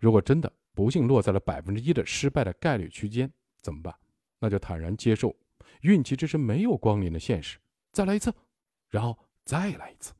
[0.00, 3.30] 如果真的不幸落在了百分之一的失败的概率区间，
[3.60, 3.94] 怎么办？
[4.40, 5.34] 那就坦然接受
[5.82, 7.58] 运气这是没有光临的现实，
[7.92, 8.32] 再来一次，
[8.88, 10.12] 然后再来一次。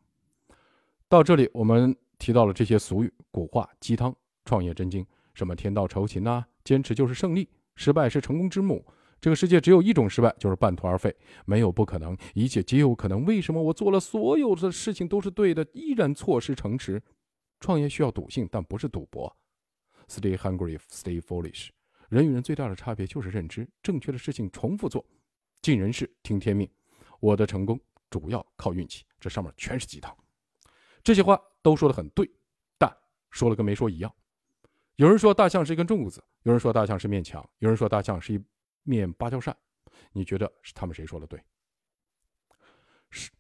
[1.09, 8.85] 到这里，我们提到了这些俗语、古话、鸡汤、创业真经，什么天道酬勤呐，坚持就是胜利，失败是成功之母。
[9.21, 11.15] 这个世界只有一种失败，就是半途而废。
[11.45, 13.25] 没有不可能，一切皆有可能。
[13.27, 17.03] 为什么我做了所有的事情都是对的，依然错失城池？
[17.61, 19.37] 创业需要赌性，但不是赌博。
[20.09, 21.69] Stay hungry, stay foolish。
[22.09, 25.05] 人与人最大的差别就是认知，正确的事情重复做，
[25.63, 26.69] 尽人事听天命。
[27.21, 30.17] 我的成功主要靠运气，这上面全是鸡汤。
[31.03, 32.31] 这些话都说的很对，
[32.79, 32.95] 但
[33.31, 34.15] 说了跟没说一样。
[34.97, 38.45] 有人说大象是一根柱子，有人说大象是面墙，有人说大象是一
[38.83, 39.57] 面芭蕉扇。
[40.13, 41.43] 你觉得是他们谁说的对？
[43.11, 43.31] 是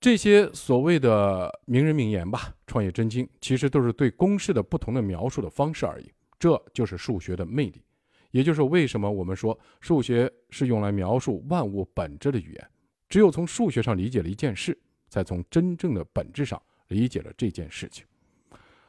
[0.00, 6.12] 这些所谓的名人名言吧，创业真经，其实都是对公式的不同的描述的方式而已。
[6.38, 7.84] 这就是数学的魅力，
[8.32, 12.70] 也就是为什么我们说数学是用来描述万物本质的语言。
[13.08, 14.76] 只有从数学上理解了一件事，
[15.08, 18.04] 才从真正的本质上理解了这件事情。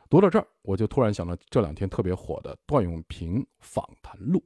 [0.10, 4.44] 读到这儿，我就突然想到这两天特别火的段永平访谈录。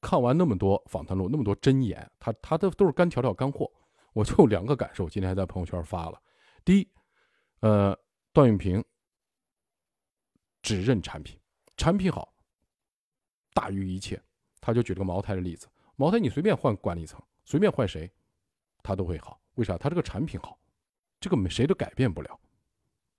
[0.00, 3.70] 看完那么多访谈录，那么多真言，他他的都是干条条干货。
[4.12, 6.20] 我就两个感受，今天还在朋友圈发了。
[6.64, 6.88] 第一，
[7.60, 7.98] 呃，
[8.32, 8.84] 段永平
[10.62, 11.38] 只认产品，
[11.76, 12.33] 产品好
[13.54, 14.22] 大于一切。
[14.60, 18.10] 他就举了个茅台的例子，茅台你随便换管理层，随便换谁，
[18.82, 19.40] 他都会好。
[19.54, 19.78] 为啥？
[19.78, 20.58] 他这个产品好，
[21.20, 22.40] 这个谁都改变不了。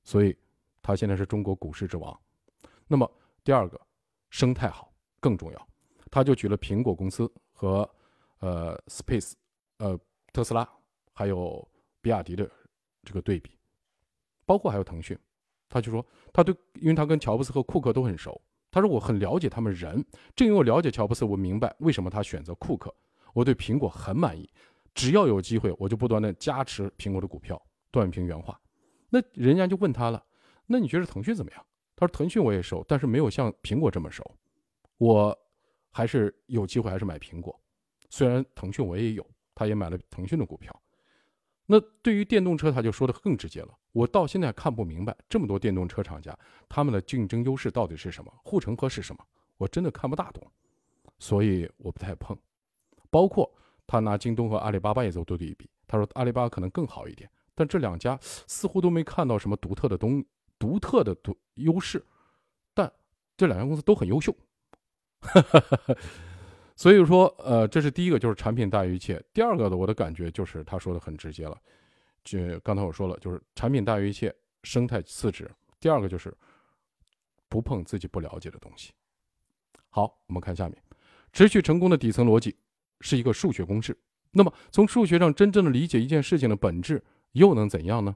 [0.03, 0.35] 所以，
[0.81, 2.19] 他现在是中国股市之王。
[2.87, 3.11] 那么
[3.43, 3.79] 第二个，
[4.29, 5.67] 生态好更重要。
[6.11, 7.89] 他就举了苹果公司和，
[8.39, 9.33] 呃，Space，
[9.77, 9.99] 呃，
[10.33, 10.67] 特斯拉，
[11.13, 11.67] 还有
[12.01, 12.49] 比亚迪的
[13.03, 13.57] 这个对比，
[14.45, 15.17] 包括还有腾讯，
[15.69, 18.39] 他就说他对，因为他跟乔布斯和库克都很熟，
[18.75, 20.03] 他说我很了解他们人，
[20.35, 22.93] 正因为我了解乔布斯，我明白为什么他选择库克，
[23.33, 24.49] 我对苹果很满意，
[24.93, 27.55] 只要有机会我就不断的加持苹果的股票。
[27.89, 28.59] 段永平原话，
[29.09, 30.21] 那人家就问他了，
[30.65, 31.65] 那你觉得腾讯怎么样？
[31.95, 34.29] 他说腾讯我也熟，但是没有像苹果这么熟，
[34.97, 35.39] 我。
[35.97, 37.57] 还是有机会，还是买苹果。
[38.09, 40.77] 虽然腾讯我也有，他也买了腾讯的股票。
[41.65, 43.69] 那对于电动车，他就说的更直接了。
[43.95, 48.29] 我到现在看不明白，这么多电动车厂家，他们的竞争优势到底是什么？
[48.43, 49.25] 护城河是什么？
[49.55, 50.45] 我真的看不大懂，
[51.17, 52.37] 所以我不太碰。
[53.09, 53.49] 包括
[53.87, 60.21] 他拿京东和阿里巴巴也做对比，他说阿里巴巴可能更好一点，但这两家似乎都没看到什么独特的东
[60.59, 62.05] 独特的独优势。
[62.73, 62.91] 但
[63.37, 64.35] 这两家公司都很优秀。
[66.75, 69.23] 所以说，呃，这是第一个，就是产品大于一切。
[69.33, 71.57] 第二个的，我的感觉就是他说的很直接了，
[72.25, 75.49] 就刚才我说了，就是产品大于一切，生态次之。
[75.79, 76.35] 第二个就是
[77.47, 78.91] 不碰自己不了解的东西。
[79.89, 80.83] 好，我们看下面，
[81.31, 82.57] 持续成功的底层逻辑
[82.99, 83.97] 是一个数学公式。
[84.31, 88.13] 那么，从数学上真正的理解一件事情的本质，又能怎样呢？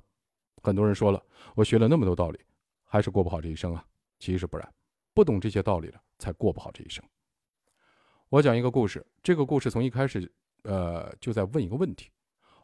[0.61, 1.23] 很多人说了，
[1.55, 2.39] 我学了那么多道理，
[2.83, 3.85] 还是过不好这一生啊。
[4.17, 4.73] 其实不然。
[5.13, 7.03] 不懂这些道理的，才过不好这一生。
[8.29, 10.31] 我讲一个故事，这个故事从一开始，
[10.63, 12.09] 呃，就在问一个问题：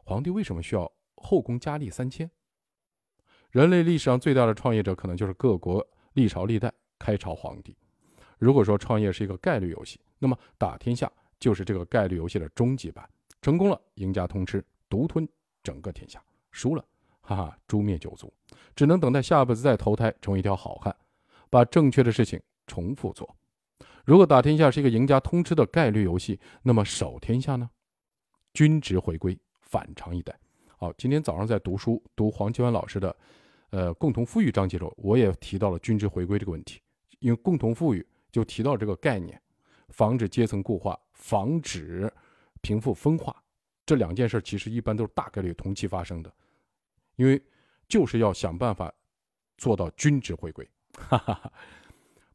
[0.04, 2.30] 皇帝为什么需要后宫佳丽三千？
[3.50, 7.76] 人类历史上最大的创业者，可能就是各国历朝历代开朝皇帝。
[8.38, 13.08] 如果说创业是一个概率游戏，那么打天下就是这个概率游戏的终极版。
[13.40, 15.26] 成功了，赢家通吃，独吞
[15.62, 16.84] 整个天下；输了，
[17.20, 18.32] 哈哈，诛灭九族，
[18.74, 20.94] 只能等待下辈子再投胎，成为一条好汉。
[21.48, 23.36] 把正确的事情重复做。
[24.04, 27.70] 如果打天下是一个赢家通吃的概率游戏，那么守天下呢？
[28.52, 30.38] 均值回归，反常一代。
[30.78, 33.10] 好，今天早上在读书，读黄奇帆老师的
[33.70, 36.82] 《呃共同富裕》章节中，我也提到了均值回归这个问题。
[37.18, 39.40] 因为共同富裕就提到这个概念，
[39.88, 42.12] 防止阶层固化，防止
[42.60, 43.34] 贫富分化，
[43.86, 46.30] 这两件事其实一般都是大概率同期发生的。
[47.16, 47.42] 因为
[47.88, 48.92] 就是要想办法
[49.56, 50.68] 做到均值回归。
[50.98, 51.52] 哈哈哈，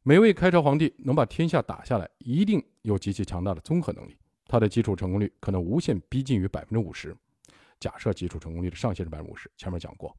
[0.02, 4.18] 每位开朝皇帝能把天下打下来，一定有极其强大的综合能力。
[4.48, 7.16] 他的基础成功率可能无限逼近于百分之五十。
[7.82, 10.16] 假设基础成功率的上限是百分之五十，前面讲过。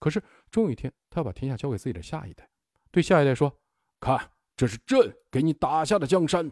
[0.00, 2.48] 可是终有一天，他要把天下交给自己的下一代，
[2.90, 3.56] 对下一代说
[4.00, 6.50] ：“看，这是朕给你打下的江山。”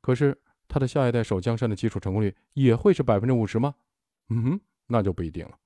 [0.00, 3.74] 可是他的下一代守江山的基础成功率也会是百分之五十吗？
[4.30, 5.58] 嗯哼，那就不一定了。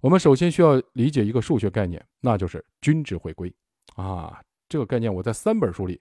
[0.00, 3.54] 我们首先需要理解一个数学概念，那就是均值回归。
[3.96, 6.00] 啊，这个概念我在三本书里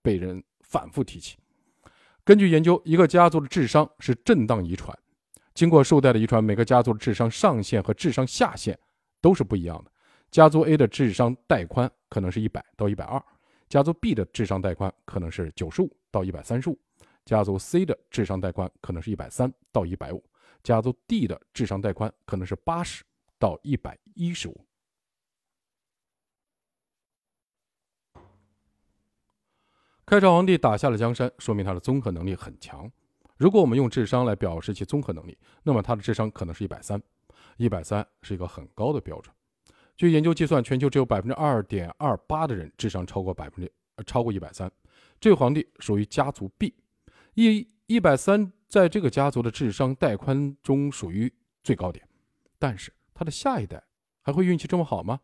[0.00, 1.36] 被人反复提起。
[2.22, 4.96] 根据研究，一个家族的智商是震荡遗传，
[5.60, 8.78] 经过数代的遗传，每个家族的智商上限和智商下限
[9.20, 9.92] 都是不一样的。
[10.30, 13.22] 家族 A 的智商带宽可能是一百到一百二，
[13.68, 16.78] 家族 B 的智商带宽可能是九十五到一百三十五，
[17.26, 20.24] 家族 C 的智商带宽可能是一百三到一百五，
[20.62, 23.04] 家族 D 的智商带宽可能是八十
[23.38, 24.64] 到一百一十五。
[30.06, 32.90] 开朝皇帝打下了江山，说明他的综合能力很强。
[33.40, 37.00] 如果我们用智商来表示其综合能力，那么他的智商可能是一百三，
[37.56, 39.34] 一百三是一个很高的标准。
[39.96, 43.72] 据研究计算，全球只有百分之二点二八的人智商超过百分之
[44.04, 44.70] 超过一百三，
[45.18, 46.74] 这个皇帝属于家族 B，
[47.32, 51.32] 一一百三在这个家族的智商带宽中属于
[51.64, 52.06] 最高点，
[52.58, 53.82] 但是他的下一代
[54.20, 55.18] 还会运气这么好吗？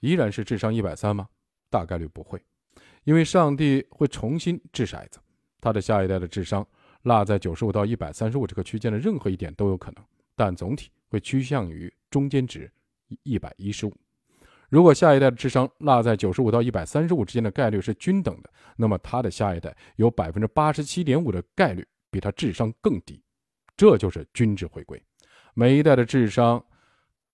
[0.00, 1.28] 依然是智商一百三吗？
[1.68, 2.42] 大概率不会，
[3.04, 5.20] 因为上帝会重新掷骰子，
[5.60, 6.66] 他的下一代的智商
[7.02, 10.04] 落在九十五到一百三十五这个区间的任何一点都有可能，
[10.36, 12.70] 但总体会趋向于中间值
[13.22, 13.94] 一百一十五。
[14.68, 23.22] 如果下一代的智商落在九十五到一百三十五之间的概率是均等的，那么他的下一代有百分之八十七点五的概率比他智商更低，
[23.76, 25.02] 这就是均值回归。
[25.54, 26.62] 每一代的智商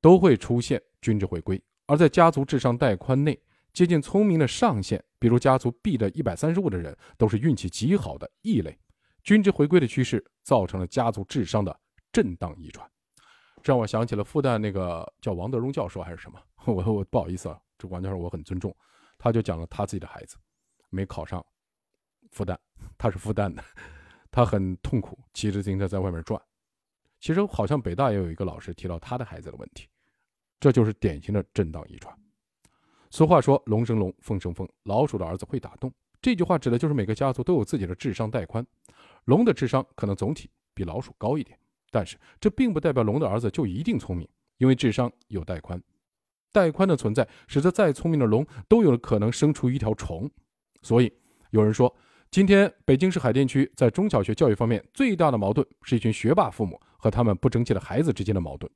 [0.01, 3.37] 都会出现均值回归，而在家族智商带宽内
[3.73, 8.79] 接近聪明的上限，比如家族 B 的一百三十五的人，都是运气极好的异类。
[9.25, 11.77] 均值回归的趋势造成了家族智商的
[12.13, 12.89] 震荡遗传。
[13.63, 18.77] 这让我想起了复旦那个叫王德荣教授还是什么， 我我不好意思啊，这王教授我很尊重，
[19.17, 20.37] 他就讲了他自己的孩子
[20.91, 21.45] 没考上
[22.31, 22.55] 复旦，
[22.99, 23.65] 他是复旦的，
[24.31, 26.41] 他很痛苦，骑着自行车在外面转。
[27.19, 29.89] 其实好像北大也有一个老师提到他的孩子的问题，
[30.61, 32.15] 这就是典型的震荡遗传。
[33.11, 38.67] 俗话说龙生龙，凤生凤，老鼠的儿子会打洞，这句话指的就是每个家族都有自己的智商带宽，
[39.25, 41.59] 龙的智商可能总体比老鼠高一点。
[41.91, 45.81] 但是这并不代表龙的儿子就一定聪明，因为智商有带宽，
[46.51, 50.29] 带宽的存在使得再聪明的龙都有可能生出一条虫。
[50.83, 51.13] 所以
[51.51, 51.95] 有人说，
[52.33, 58.69] 今天北京市海淀区在中小学教育方面最大的矛盾是一群学霸父母和他们不争气的孩子之间的矛盾。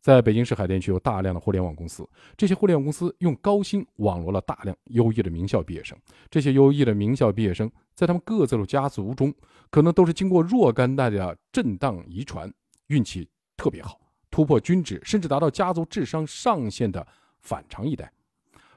[0.00, 5.96] 在北京市海淀区有大量的互联网公司，这些互联网公司用高薪网罗了大量优异的名校毕业生。
[6.28, 9.34] 这些优异的名校毕业生，在他们各自的家族中，
[9.70, 12.52] 可能都是经过若干代的震荡遗传，
[12.88, 13.98] 运气特别好，
[14.30, 17.04] 突破均值，甚至达到家族智商上限的
[17.40, 18.12] 反常一代。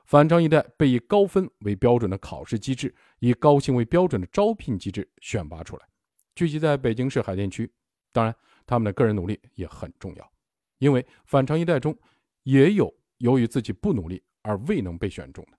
[0.06, 5.86] 反常一代被以高分为标准的考试机制，以高薪为标准的招聘机制选拔出来，
[6.34, 7.72] 聚集在北京市海淀区。
[8.12, 8.34] 当然，
[8.66, 10.32] 他们的个人努力也很重要。
[10.80, 11.96] 因为反常一代中
[12.44, 15.58] 也有由于自己不努力而未能被选中的，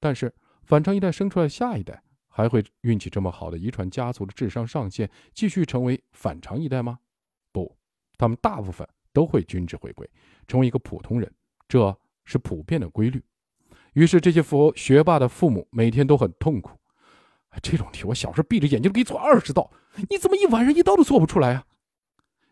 [0.00, 0.34] 但是
[0.64, 2.02] 反常一代生出来下一代
[2.38, 6.96] 还会运气这么好的遗传家族的智商上限继续成为反常一代吗？
[7.50, 7.76] 不，
[8.16, 10.08] 他们大部分都会均值回归，
[10.46, 11.28] 成为一个普通人，
[11.66, 13.20] 这是普遍的规律。
[13.94, 16.78] 于是这些佛学霸的父母每天都很痛苦。
[17.60, 19.68] 这种题我小时候闭着眼睛都可以做二十道，
[20.08, 21.64] 你怎么一晚上一道都做不出来啊？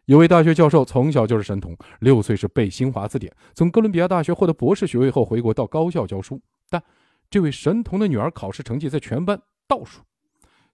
[0.06, 6.42] 有位大学教授从小就是神童，六岁时背新华字典，从哥伦比亚大学获得博士学位后回国到高校教书。
[6.68, 6.82] 但
[7.30, 10.02] 这位神童的女儿考试成绩在全班倒数，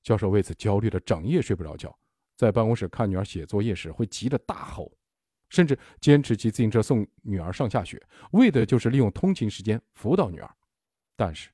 [0.02, 1.96] 教授为此焦虑的整夜睡不着觉，
[2.36, 4.90] 在办公室看女儿写作业时会急得大吼，
[5.48, 8.00] 甚至坚持骑自行车送女儿上下学，
[8.32, 10.50] 为的就是利用通勤时间辅导女儿。
[11.16, 11.50] 但是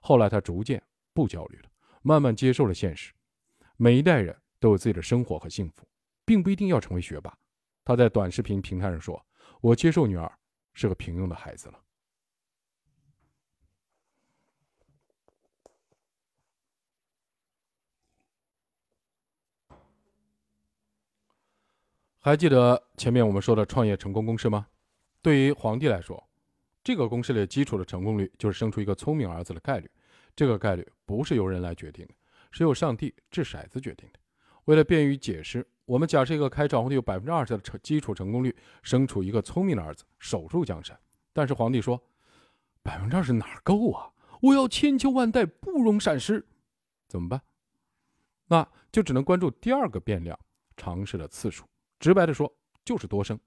[0.00, 1.68] 后来他逐渐不焦虑了，
[2.02, 3.12] 慢慢接受了现实，
[3.76, 5.86] 每一代人都有自己的生活和幸福。
[6.24, 7.36] 并不一定要成为学霸。
[7.84, 9.20] 他在短视频平台上说
[9.60, 10.32] ：“我接受女儿
[10.72, 11.80] 是个平庸的孩子了。”
[22.24, 24.68] 还记得前面我们说的创业成功公式吗？
[25.20, 26.22] 对于皇帝来说，
[26.84, 29.90] 这个公式的基础的成功率就是生出一个聪明儿子的概率。
[30.36, 32.14] 这个概率不是由人来决定的，
[32.52, 34.20] 是由上帝掷骰子决定的。
[34.66, 35.66] 为了便于解释。
[35.84, 40.96] 我们假设一个开朝皇帝有百分之二十的成基础成功率，生出一个聪明的儿子，守住江山。
[41.32, 42.00] 但是皇帝说，
[42.84, 44.12] 百分之二十哪够啊？
[44.40, 46.46] 我要千秋万代不容闪失，
[47.08, 47.42] 怎么办？
[48.46, 50.38] 那就只能关注第二个变量，
[50.76, 51.64] 尝试的次数。
[52.02, 52.52] 直白的说，
[52.84, 53.38] 就是多生。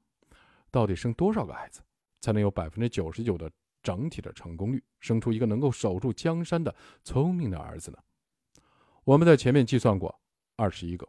[0.72, 1.82] 到底生多少个孩子，
[2.22, 3.52] 才能有百分之九十九的
[3.84, 7.98] 整体的成功率，生出一个能够守住江山的聪明的儿子呢？
[9.04, 10.18] 我们在前面计算过，
[10.56, 11.06] 二十一个。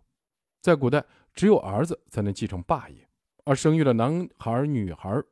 [0.61, 1.04] 在古代，
[1.35, 3.09] 只有儿子才能继承霸业，
[3.44, 5.22] 而生育的男孩、女孩，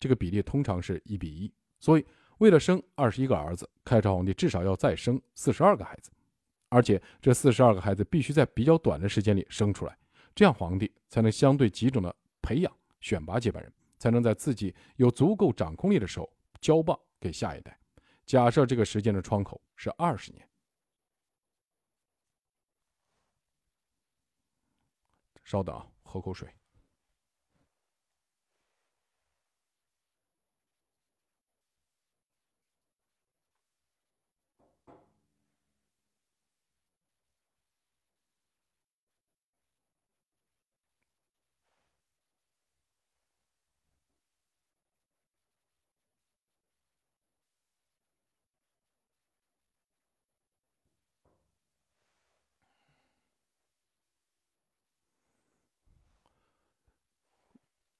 [0.00, 1.54] 这个比例通常是一比一。
[1.78, 2.04] 所以，
[2.38, 6.10] 为了生二十一个儿子，开朝皇帝至少要再生四十二个孩子，
[6.70, 9.96] 而且这四十二个孩子必须在比较短的时间里生出来，
[10.36, 16.30] 这样皇帝才能相对集中的培养、选拔接班人，才能在自己有足够掌控力的时候
[16.60, 17.80] 交棒给下一代。
[18.26, 20.46] 假设这个时间的窗口是二十年。
[25.42, 26.54] 稍等，喝口水。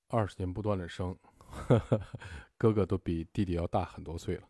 [0.08, 1.16] 二十年不断的生，
[2.56, 4.48] 哥哥都比弟弟要大很多岁了。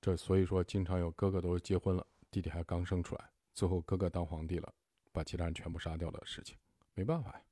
[0.00, 4.72] 这所以说，经常有哥哥都结婚了，弟弟还刚生出来，最后哥哥当皇帝了，
[5.12, 6.56] 把其他人全部杀掉的事情，
[6.94, 7.42] 没办法呀。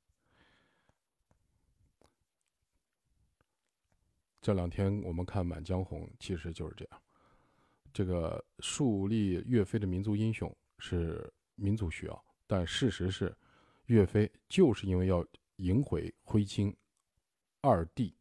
[4.41, 7.01] 这两天我们看《满江红》，其实就是这样。
[7.91, 13.35] 这个树立岳飞的民族英雄是民族需要，但事实是，
[13.85, 15.25] 岳飞就是因为要
[15.57, 16.75] 迎回徽钦
[17.61, 18.15] 二帝，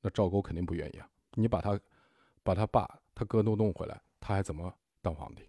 [0.00, 1.08] 那赵构肯定不愿意啊。
[1.34, 1.78] 你把他，
[2.42, 5.48] 把他爸、他哥都弄回来，他还怎么当皇帝？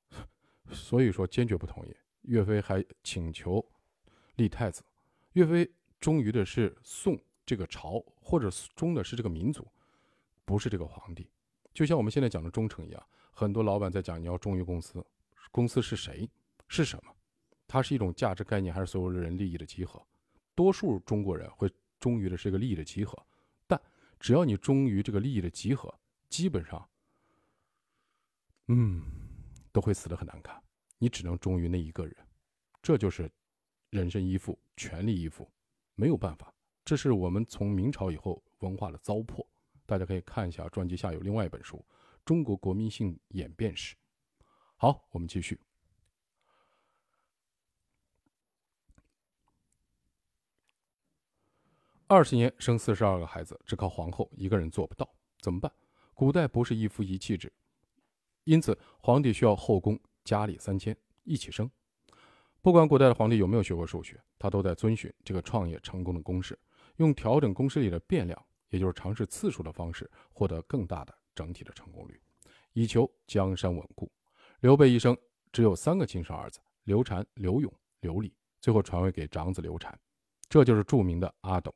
[0.72, 1.96] 所以说坚决不同意。
[2.22, 3.64] 岳飞还请求
[4.36, 4.82] 立太子。
[5.32, 7.18] 岳飞忠于的是宋。
[7.46, 9.66] 这个朝或者忠的是这个民族，
[10.44, 11.30] 不是这个皇帝。
[11.72, 13.02] 就像我们现在讲的忠诚一样，
[13.32, 15.02] 很多老板在讲你要忠于公司，
[15.50, 16.28] 公司是谁？
[16.68, 17.16] 是什么？
[17.66, 20.06] 它是一种价值概念，还是所有人利益的集合？
[20.58, 23.16] 多数中国人会忠于的是一个利益的集合，
[23.68, 23.80] 但
[24.18, 25.96] 只要你忠于这个利益的集合，
[26.28, 26.90] 基本上，
[28.66, 29.00] 嗯，
[29.70, 30.60] 都会死得很难看。
[30.98, 32.16] 你只能忠于那一个人，
[32.82, 33.30] 这就是
[33.90, 35.48] 人身依附、权力依附，
[35.94, 36.52] 没有办法。
[36.84, 39.46] 这是我们从明朝以后文化的糟粕，
[39.86, 41.76] 大家可以看一下专辑下有另外一本书
[42.24, 43.94] 《中国国民性演变史》。
[44.74, 45.67] 好，我们继续。
[52.10, 55.06] 二十年生四十二个孩子，只靠皇后一个人做不到，
[55.42, 55.70] 怎么办？
[56.14, 57.52] 古代不是一夫一妻制，
[58.44, 61.70] 因此皇帝需要后宫佳丽三千一起生。
[62.62, 66.58] 不管古代的皇帝有没有学过数学，他都在遵循这个创业成功的公式。
[66.96, 72.18] 用调整公式里的变量，也就是尝试次数的方式，获得更大的整体的成功率，
[72.72, 74.10] 以求江山稳固。
[74.60, 75.14] 刘备一生
[75.52, 79.96] 只有三个亲生儿子：刘禅、刘永、刘礼，最后传位给长子刘禅，
[80.48, 81.74] 这就是著名的阿斗。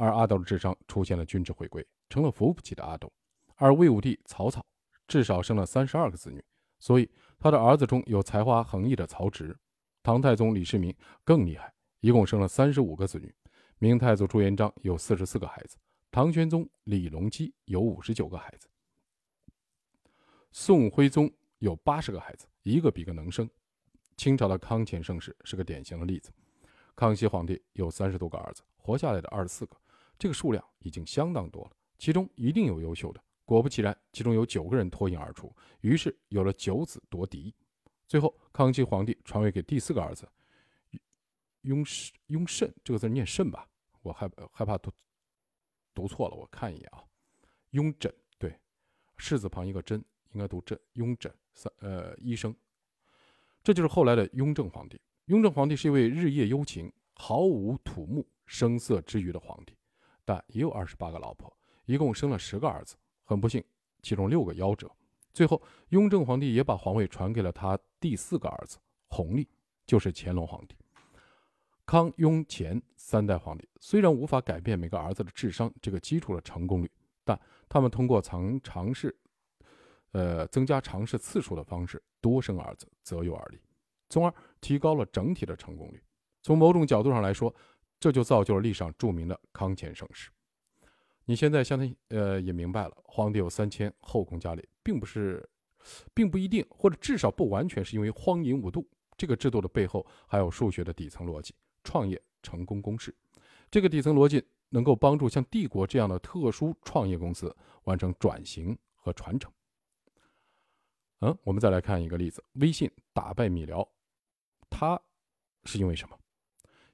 [0.00, 3.12] 而阿斗的智商出现了均值回归，成了扶不起的阿斗。
[3.56, 4.64] 而魏武帝曹操
[5.06, 6.42] 至少生了三十二个子女，
[6.78, 7.06] 所以
[7.38, 9.54] 他的儿子中有才华横溢的曹植。
[10.02, 11.70] 唐太宗李世民更厉害，
[12.00, 13.34] 一共生了三十五个子女。
[13.78, 15.76] 明太祖朱元璋有四十四个孩子，
[16.10, 18.66] 唐玄宗李隆基有五十九个孩子，
[20.50, 23.48] 宋徽宗有八十个孩子，一个比一个能生。
[24.16, 26.30] 清朝的康乾盛世是个典型的例子，
[26.96, 29.76] 康熙皇帝有三十多个儿子，活下来的二十四个，
[30.20, 33.24] 这个数量已经相当多了，其中一定有优秀的。
[33.46, 35.50] 果不其然，其中有九个人脱颖而出，
[35.80, 37.54] 于是有了九子夺嫡。
[38.06, 40.28] 最后，康熙皇帝传位给第四个儿子
[41.62, 41.82] 雍，
[42.26, 43.66] 雍慎这个字念慎吧。
[44.02, 44.92] 我害害怕读
[45.94, 47.02] 读错了，我看一眼啊。
[47.70, 48.54] 雍正对，
[49.16, 50.78] 士字旁一个真，应该读真。
[50.92, 52.54] 雍正三呃医生，
[53.62, 55.00] 这就是后来的雍正皇帝。
[55.26, 59.74] 雍正皇帝是一位日夜忧勤、毫无土木声色之余的皇帝，
[60.30, 61.52] 但也有二十八个老婆，
[61.86, 62.94] 一共生了十个儿子。
[63.24, 63.64] 很不幸，
[64.00, 64.88] 其中六个夭折。
[65.32, 68.78] 最后，雍正皇帝也把皇位传给了他第四个儿子
[69.08, 69.48] 弘历，
[69.84, 70.76] 就是乾隆皇帝。
[71.84, 76.88] 康雍乾三代皇帝虽然无法改变每个儿子的智商这个基础的成功率，
[77.24, 77.36] 但
[77.68, 79.12] 他们通过尝尝试，
[80.12, 83.58] 呃，增加尝试次数的方式，多生儿子，择优而立，
[84.08, 86.00] 从而提高了整体的成功率。
[86.40, 87.52] 从某种角度上来说，
[88.00, 90.30] 这就造就了历史上著名的康乾盛世。
[91.26, 95.48] 你现在相信呃也明白了，皇帝有三千，后宫佳丽，并不是，
[96.12, 98.88] 并不一定，或者至少不完全是因为荒淫无度。
[99.16, 101.54] 这个制度的背后还有数学的底层逻辑。
[101.82, 103.14] 创业成功公式，
[103.70, 109.50] 这个底层逻辑能够帮助像帝国这样的特殊创业公司完成转型和传承。
[111.20, 113.86] 嗯，我们再来看一个例子：微信打败米聊，
[114.68, 115.00] 它
[115.64, 116.19] 是因为什么？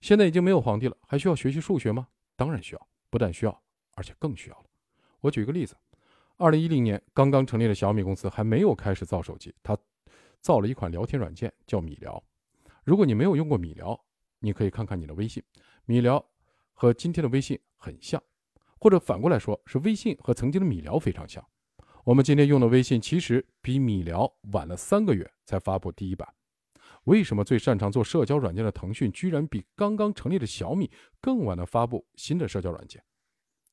[0.00, 2.08] 现在已经没有皇帝了，还需要学习数学吗？
[2.36, 3.62] 当然需要，不但需要，
[3.94, 4.64] 而且更需要了。
[5.20, 5.76] 我举一个例子：
[6.36, 9.76] 二零一零年刚刚成立的小米公司还没有开始造手机，它
[10.40, 12.22] 造了一款聊天软件叫米聊。
[12.84, 13.98] 如果你没有用过米聊，
[14.40, 15.42] 你可以看看你的微信，
[15.86, 16.24] 米聊
[16.72, 18.22] 和今天的微信很像，
[18.78, 21.44] 或者反过来说，是微信和曾经的米聊非常像。
[22.04, 26.35] 我们今天用的微信其实比米聊晚了三个月才发布第一版。
[27.06, 30.90] 为什么最擅长做社交软件的腾讯居然比刚刚成立的小米
[31.20, 33.02] 更晚的发布新的社交软件？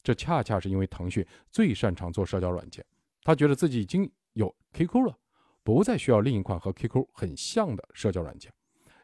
[0.03, 2.85] 这恰恰是因为腾讯最擅长做社交软件，
[3.23, 5.17] 他觉得自己已经有 QQ 了，
[5.63, 8.53] 不再需要另一款和 QQ 很像的社交软件。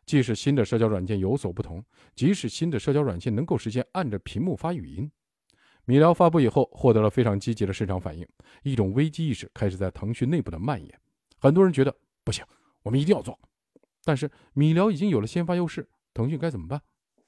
[0.06, 5.12] 即使新的社交软件有所不同，即使新的社交软件能够实现按着屏幕发语音，
[5.86, 8.28] 米聊发布以后获得了非常积极的市场反应，
[8.62, 11.00] 一种危机意识开始在腾讯内部的蔓延。
[11.40, 12.46] 很多人觉得不行，
[12.84, 13.40] 我们一定要做。
[14.10, 16.82] 但是米聊已经有了先发优势，腾讯该怎么办？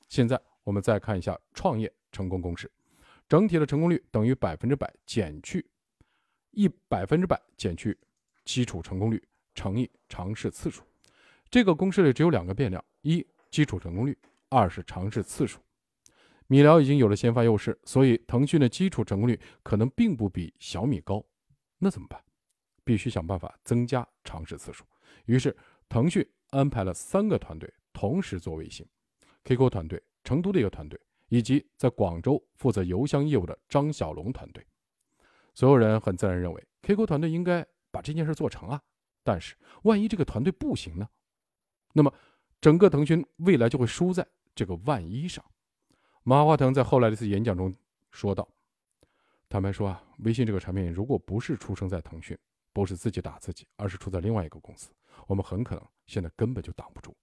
[0.10, 2.72] 现在我们再看一下创业成功公式：
[3.30, 5.64] 整体的成功率等于百分之百减去
[6.50, 7.96] 一百分之百减去
[8.46, 9.24] 基础成功率
[9.54, 10.82] 乘以尝试次数。
[11.52, 14.18] 这个公式里只有两个变量：一基础成功率，
[14.50, 15.60] 二是尝试次数。
[16.48, 21.24] 米聊已经有了先发优势，所以腾讯的基础成功率可能并不比小米高。
[21.78, 22.20] 那怎么办？
[22.84, 24.84] 必须想办法增加尝试次数。
[25.26, 25.56] 于是，
[25.88, 28.88] 腾讯安排了三个团队同时做微信
[29.44, 31.00] ：QQ 团队、成都的一个团队，
[31.30, 34.66] 以及在广州负责邮箱业务的张小龙团队。
[35.54, 38.82] 所有人很自然认为，QQ 团队应该把这件事做成啊。
[39.24, 41.08] 但是，万一这个团队不行呢？
[41.94, 42.12] 那么，
[42.60, 44.26] 整个腾讯未来就会输在
[44.56, 45.44] 这个万一上。
[46.24, 47.74] 马化腾在后来的一次演讲中
[48.12, 48.48] 说道
[49.48, 52.38] ：“坦白说啊，微信这个产品如果不是出生在腾讯，
[52.74, 54.90] 不是自己打自己，而是出在另外一个公司，
[55.28, 57.16] 我们很可能现在根本就挡不住。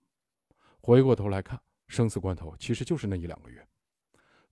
[0.81, 3.67] 回过头来看，生死关头其实就是那一两个月。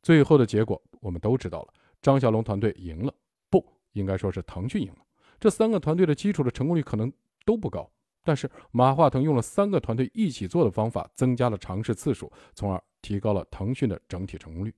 [0.02, 3.14] 最后的结果我们都知道了，张小龙团队赢了，
[3.50, 4.98] 不应该说是腾讯赢了。
[5.38, 7.12] 这三个团队的基础的成功率可能
[7.44, 7.90] 都不高，
[8.22, 14.74] 但是马化腾用了三个团队一起做的方法，增加了尝试次数，从而。”提高了腾讯的整体成功率。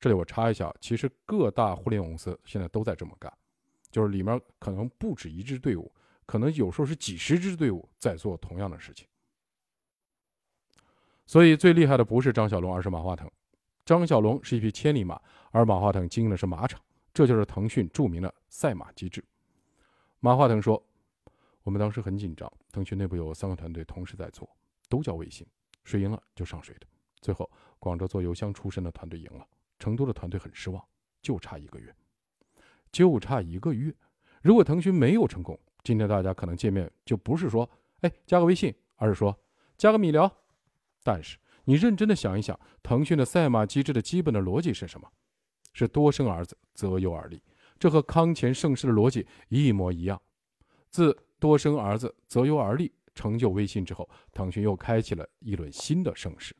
[0.00, 3.30] 这里我插一下，其实各大互联网公司现在都在这么干，
[3.90, 5.92] 就是里面可能不止一支队伍，
[6.26, 9.06] 可能有时候是几十支队伍在做同样的事情。
[11.26, 13.30] 所以最厉害的不是张小龙，而是马化腾。
[13.84, 15.20] 张小龙是一匹千里马，
[15.50, 16.80] 而马化腾经营的是马场，
[17.12, 19.24] 这就是腾讯著名的赛马机制。
[20.20, 20.80] 马化腾说
[21.62, 24.48] ：“我们当时很紧张，腾讯内部有三个团队同时在做，
[24.88, 25.46] 都叫微信，
[25.84, 26.86] 谁赢了就上谁的。”
[27.20, 29.46] 最后，广州做邮箱出身的团队赢了，
[29.78, 30.84] 成都的团队很失望，
[31.22, 31.94] 就差一个月，
[32.90, 33.94] 就差一个月。
[34.42, 37.68] 如果腾讯没有成功，今天大家可能见面就不是说
[38.02, 39.36] “哎，加个微信”，而是说
[39.76, 40.30] “加个米聊”。
[41.02, 45.08] 但是你认真的想一想，腾讯的赛马机制的基本的逻辑是什么？
[45.72, 47.42] 是多生儿子，择优而立。
[47.78, 50.20] 这和康乾盛世的逻辑一模一样。
[50.90, 56.54] 自多生儿子，择优而立成就微信之后，腾讯又开启了一轮新的盛世。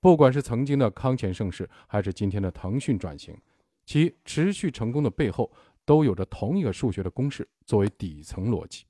[0.00, 3.36] 不管是曾经的康乾盛世，还是今天的腾讯转型，
[3.84, 5.52] 其持续成功的背后，
[5.88, 8.84] 都有着同一个数学的公式作为底层逻辑。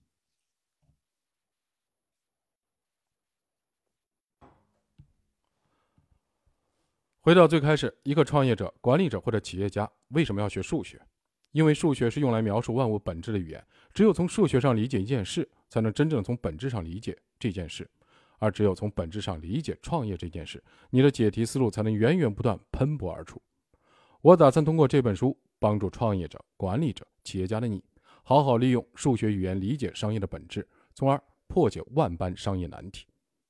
[7.21, 11.01] 回到最开始，一个创业者、管理者或者企业家为什么要学数学？
[11.53, 17.89] 因为数学是用来描述万物本质的语言，只有从数学上理解一件事，才能真正从本质上理解这件事。
[18.41, 23.41] 而只有从本质上理解创业这件事，你的解题思路才能源源不断喷薄而出。
[24.21, 27.83] 我打算通过这本书，帮助创业者、管理者、企业家的你，
[28.23, 33.07] 好好利用数学语言理解商业的本质，从而破解万般商业难题。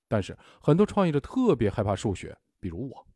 [0.09, 3.07] 但是很多创业者特别害怕数学，比如我。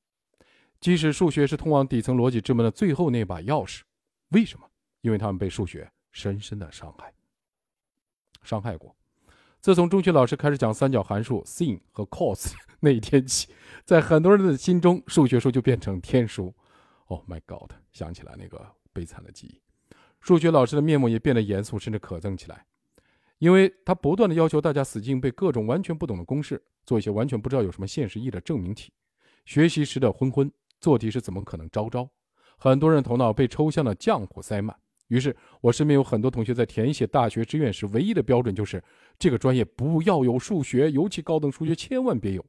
[0.81, 3.83] 即使数学是通往底层逻辑之门的最后那把钥匙，
[4.31, 4.69] 为什么？
[5.01, 7.13] 因为他们被数学深深的伤害，
[8.43, 8.95] 伤害过。
[9.61, 16.53] 自从中学老师开始讲三角函数 sin 和 cos 那一天起，在很多人的心中，数学书就变成天书。
[17.07, 17.71] Oh my god！
[17.93, 19.61] 想起来那个悲惨的记忆，
[20.21, 22.65] 数学老师的面目也变得严肃，甚至可憎起来，
[23.39, 28.93] 因为他不断的要求大家死记硬背各种完全不懂的公式，做一些完全不知道有什么现实意义的证明题。
[29.45, 32.09] 学习时的昏昏，做题时怎么可能招招？
[32.57, 34.77] 很多人头脑被抽象的浆糊塞满。
[35.09, 38.83] 于是，我身边有很多同学在填写大学志愿时，唯一的标准就是
[39.19, 42.47] 这个专业不要有数学，尤其高等数学千万别有。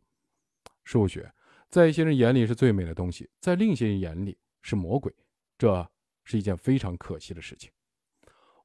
[0.83, 1.29] 数学
[1.69, 5.13] 在一些人眼里是最美的东西，在另一些人眼里是魔鬼，
[5.57, 5.89] 这
[6.23, 7.71] 是一件非常可惜的事情。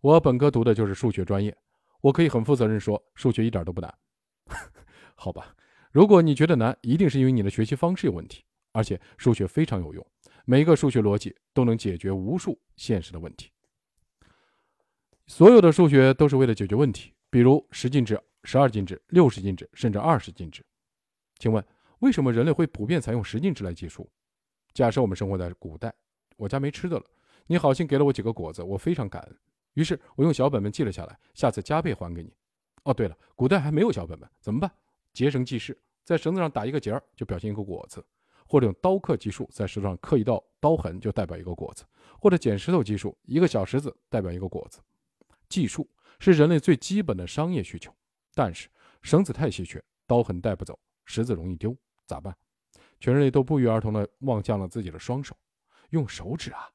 [0.01, 1.57] 我本科读的就是数学专业，
[2.01, 3.93] 我可以很负责任说，数学一点都不难。
[5.15, 5.55] 好吧，
[5.91, 8.45] 如果你觉得难，一定是因为你的学习方式有问题。
[8.73, 10.07] 而且数学非常有用，
[10.45, 13.51] 每一个数学逻辑都能解决无数现实的问题。
[15.27, 20.65] 所有的数学都是为了解决问题，比如十进制、十二进制、六十进制，甚至二十进制。
[21.39, 21.65] 请问，
[22.01, 24.09] 为什么人类会普遍采用十进制来计数？
[24.75, 25.93] 假设我们生活在古代，
[26.37, 27.05] 我家没吃的了，
[27.51, 29.37] 你好心给了我几个果子，我非常感恩，
[29.73, 32.31] 于是我用小本本记了下来，下次加倍还给你。
[32.85, 34.71] 哦，对了，古代还没有小本本，怎么办？
[35.15, 38.03] 结绳记事，在绳子上打一个结儿，就表现一个果子；
[38.47, 41.85] 或者用刀刻计数，在石头上刻一道刀痕，就代表一个果子；
[42.21, 44.81] 或者捡石头计数，一个小石子代表一个果子。
[45.49, 45.89] 计数
[46.19, 47.91] 是人类最基本的商业需求，
[48.35, 48.69] 但是
[49.01, 51.75] 绳子太稀缺，刀痕带不走，石子容易丢，
[52.05, 52.37] 咋办？
[53.01, 55.35] 全人类都不约而同地望向了自己的双手，
[55.91, 56.69] 用手指啊，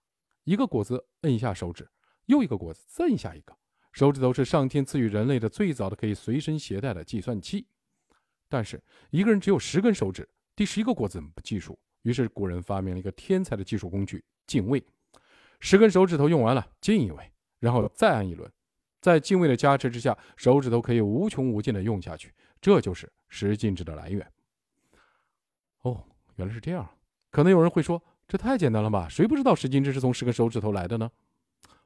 [0.43, 1.89] 一个果子摁一下手指，
[2.25, 3.57] 又一个果子再摁下一个，
[3.91, 7.67] 手指头是上天赐予人类的最早的可以随身携带的计算器。
[8.49, 11.79] 但是一个人只有十根手指，第十一个果子怎么计数？
[12.01, 14.85] 于是古人发明了一个天才的计数工具——进位。
[15.59, 18.51] 十根手指头用完了，进一位，然后再按一轮。
[18.99, 22.33] 在进位的加持之下，手指头可以无穷无尽的用下去。
[22.61, 24.29] 这就是十进制的来源。
[25.81, 26.89] 哦，原来是这样。
[27.31, 29.07] 可能有人会说，这太简单了吧？
[29.09, 31.11] 谁不知道十进制是从十根手指头来的呢？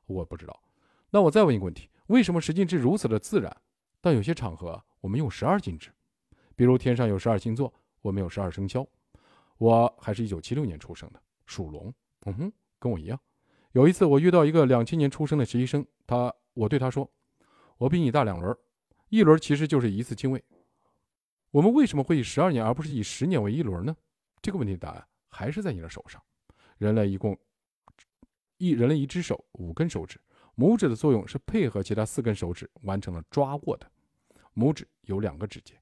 [0.05, 0.57] 我不知道。
[1.09, 3.55] 那我再问一个问题：为什么十进制如此的自然？
[3.99, 5.89] 但有些场合我们用十二进制，
[6.55, 8.85] 比如天上有十二星座，我们有十二生肖。
[9.57, 11.93] 我还是一九七六年出生的，属龙。
[12.25, 13.19] 嗯哼，跟我一样。
[13.71, 17.09] 有一次我遇到一个两千年出生的实习生，他我对他说
[17.77, 18.55] ：“我比你大两轮，
[19.09, 20.43] 一轮其实就是一次进位。
[21.51, 23.95] 我们为什么会以十二年而不是以十年为一轮呢？”
[24.41, 25.07] 这个问题的答案
[25.37, 26.19] 还是在你的手上。
[26.79, 27.37] 人类一共
[28.57, 30.19] 一人类一只手五根手指，
[30.55, 33.91] 拇指的作用是配合其他四根手指完成了抓握的。
[34.55, 35.79] 拇指有两个指节，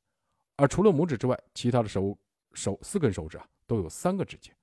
[0.57, 2.17] 而除了拇指之外，其他的手
[2.51, 4.53] 手四根手指啊都有三个指节。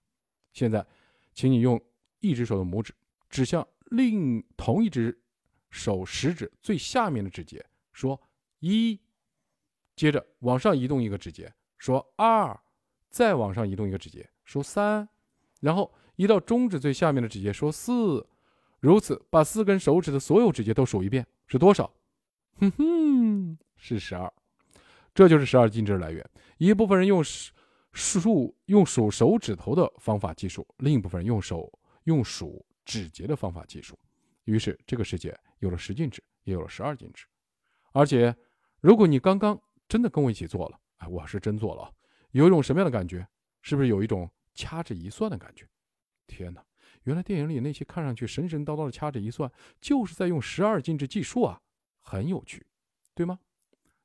[0.53, 0.87] 现在，
[1.33, 1.83] 请你用
[2.21, 2.95] 一只手的拇指
[3.31, 5.19] 指向另同一只
[5.71, 7.65] 手食指最下面的指节，
[7.95, 8.21] 说
[8.59, 9.01] 一，
[9.97, 12.61] 接着往上移动一个指节，说二。
[13.13, 15.07] 再往上移动一个指节，说三，
[15.61, 18.27] 然后移到中指最下面的指节，说四，
[18.81, 21.93] 如此把四根手指的所有指节都数一遍，是多少？
[22.59, 24.33] 哼哼，是十二。
[25.15, 26.27] 这就是十二进制的来源。
[26.57, 27.23] 一部分人用
[27.93, 31.71] 数用数手指头的方法计数，另一部分人用手
[32.05, 33.99] 用数指节的方法计数。
[34.45, 37.27] 于是这个世界有了十进制，也有了十二进制。
[37.93, 38.35] 而且，
[38.81, 41.93] 如果你刚刚真的跟我一起做了，哎，我是真做了。
[42.33, 43.27] 有一种什么样的感觉？
[43.63, 45.67] 是不是有一种掐指一算的感觉？
[46.27, 46.65] 天哪！
[47.05, 51.61] 原来电影里那些看上去神神叨叨的掐指一算，就是在用十二进制计数啊，
[52.01, 52.65] 很有趣，
[53.15, 53.39] 对吗？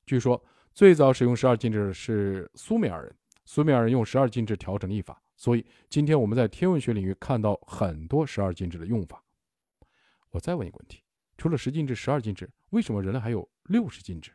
[0.06, 3.16] 据说最早使用十二进制的是苏美尔人，
[3.46, 9.24] 苏美尔人用十二进制调整历法，所以今天我们在天文学领域看到很多十二进制的用法。
[10.32, 11.04] 我再问一个问题：
[11.38, 14.32] 除了十进制、十二进制，为什么人类还有六十进制？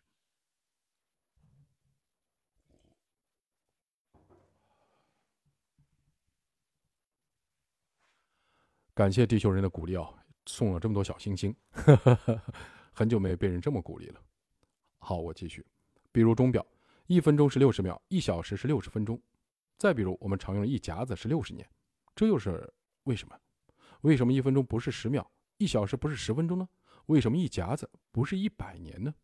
[8.95, 10.07] 感谢地球人的鼓励啊，
[10.45, 11.55] 送了这么多小星星，
[12.93, 14.21] 很久没被人这么鼓励了。
[14.99, 15.65] 好，我继续。
[16.13, 16.65] 比如钟表，
[17.07, 19.19] 一分钟是六十秒，一小时是六十分钟。
[19.79, 21.67] 再比如我们常用的一夹子是六十年，
[22.15, 22.71] 这又是
[23.05, 23.35] 为什么？
[24.03, 26.69] 为什么一分钟不是十秒，一小时不是十分钟呢？
[27.07, 29.15] 为什么一夹子不是一百年呢？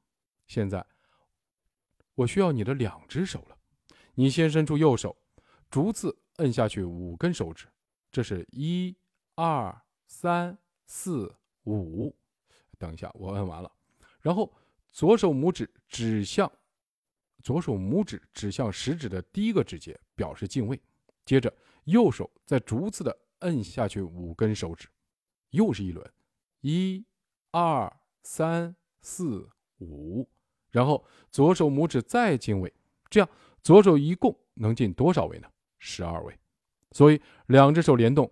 [0.46, 0.84] 现在
[2.14, 3.58] 我需要你的两只手了，
[4.14, 5.14] 你先伸出右手，
[5.70, 7.66] 逐字摁下去五根手指，
[8.10, 8.96] 这是一。
[9.38, 11.32] 二三四
[11.62, 12.12] 五，
[12.76, 13.70] 等一下，我摁完了，
[14.20, 14.52] 然后
[14.90, 16.50] 左手拇指指向
[17.44, 20.82] 左手拇指指向食指的第一个指节，表示进位。
[21.24, 24.88] 接着右手再逐次的摁下去五根手指，
[25.50, 26.04] 又是一轮，
[26.62, 27.06] 一、
[27.52, 30.28] 二、三、四、五，
[30.72, 32.74] 然后左手拇指再进位，
[33.08, 33.28] 这样
[33.62, 35.48] 左手一共能进多少位呢？
[35.78, 36.36] 十二位。
[36.90, 38.28] 所以两只手联动。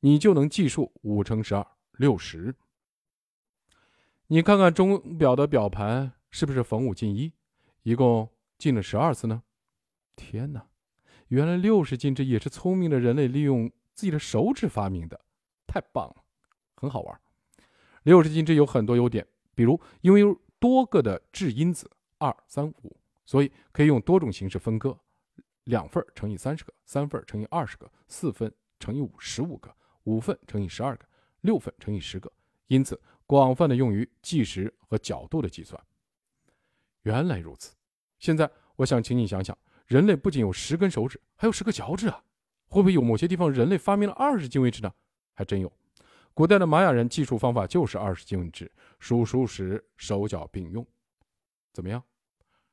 [0.00, 2.54] 你就能计数五乘十二六十。
[4.28, 7.32] 你看看钟表的表盘是不是逢五进一，
[7.82, 9.42] 一共进了十二次呢？
[10.14, 10.66] 天哪，
[11.28, 15.18] 原来六十进制也是聪明的人类利用自己的手指发明的，
[15.66, 16.16] 太棒了，
[16.76, 17.20] 很好玩。
[18.02, 24.98] 六十进制有很多优点，比如因为有多个的质因子二三五，所以可以用多种形式分割：
[25.64, 29.74] 两份乘以三十个，三份乘以二十个，四份乘以五十五个。
[30.08, 31.06] 五份乘以十二个，
[31.42, 32.32] 六份乘以十个，
[32.68, 35.78] 因此广泛的用于计时和角度的计算。
[37.02, 37.76] 原来如此，
[38.18, 39.56] 现在我想请你想想，
[39.86, 42.24] 人类不仅有十根手指，还有十个脚趾啊！
[42.68, 44.90] 会不会有某些地方人类发明了二十进位制呢？
[45.34, 45.70] 还真有，
[46.32, 50.86] 古代的玛雅人计数方法就是二十进位制，数数时手脚并用。
[51.74, 52.02] 怎么样？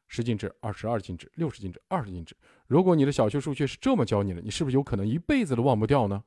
[0.07, 2.33] 十进制、二十二进制、六十进制、二十进制。
[2.67, 6.23] 如果你的小学数学是这么教你的，你是不是有可能一辈子都忘不掉呢？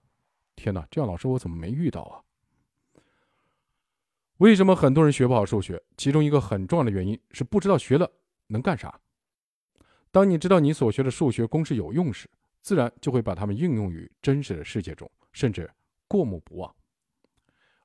[0.58, 2.18] 天哪，这样老师我怎么没遇到啊？
[4.38, 5.80] 为什么很多人学不好数学？
[5.96, 8.10] 其中一个很重要的原因是不知道学了
[8.48, 9.00] 能干啥。
[10.10, 12.28] 当你知道你所学的数学公式有用时，
[12.60, 15.70] 自然就会把它们应用于真实的世界中，甚至
[16.08, 16.74] 过目不忘。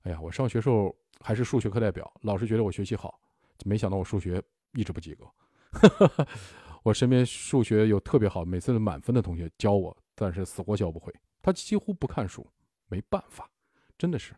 [0.02, 3.20] 哎呀，我上学时候还是数学课代表，老师觉得我学习好，
[3.66, 4.42] 没想到我数学
[4.74, 5.26] 一直不及格。
[6.82, 12.46] 我身边数学有特别好，每次都满分的同学教我，但是死活教不会，他几乎不看书。
[12.94, 13.50] 没办法，
[13.98, 14.36] 真的是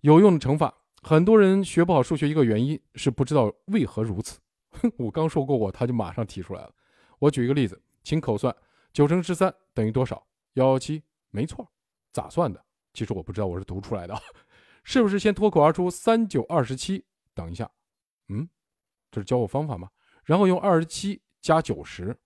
[0.00, 0.74] 有用的乘法。
[1.00, 4.40] 很多人学不好数学，一个原因是不知道为何如此。
[4.70, 6.74] 哼我刚说过我，他就马上提出来了。
[7.20, 8.52] 我举一个例子，请口算
[8.92, 10.26] 九乘十三等于多少？
[10.54, 11.70] 幺幺七，没错，
[12.12, 12.60] 咋算的？
[12.92, 14.20] 其实我不知道，我是读出来的，
[14.82, 17.04] 是不是先脱口而出三九二十七？
[17.34, 17.70] 等一下，
[18.26, 18.48] 嗯，
[19.12, 19.88] 这是教我方法吗？
[20.24, 22.18] 然后用二十七加九十，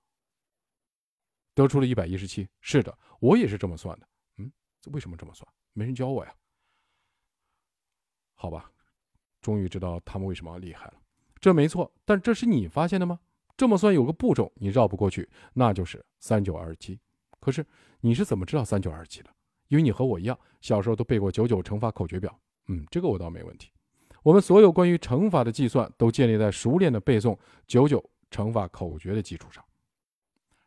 [1.54, 2.48] 得出了一百一十七。
[2.62, 4.08] 是的，我也是这么算的。
[4.90, 5.46] 为什么这么算？
[5.72, 6.34] 没人教我呀。
[8.34, 8.70] 好吧，
[9.40, 10.94] 终于知道他们为什么厉害了。
[11.40, 13.20] 这没错，但这是你发现的吗？
[13.56, 16.98] 这么算有个步骤，你绕不过去，那就是三九二十七。
[17.38, 17.64] 可是
[18.00, 19.30] 你是怎么知道三九二十七的？
[19.68, 22.36] 因为你和我一样，小时候都背过九九乘法口诀表。
[22.66, 23.70] 嗯，这个我倒没问题。
[24.22, 29.64] 我们所有关于乘法的计算都建立在熟练的背诵九九乘法口诀的基础上。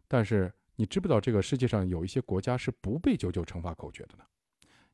[0.07, 4.23] 但是你知不知道这个世界上有一些国家是不背九九乘法口诀的呢？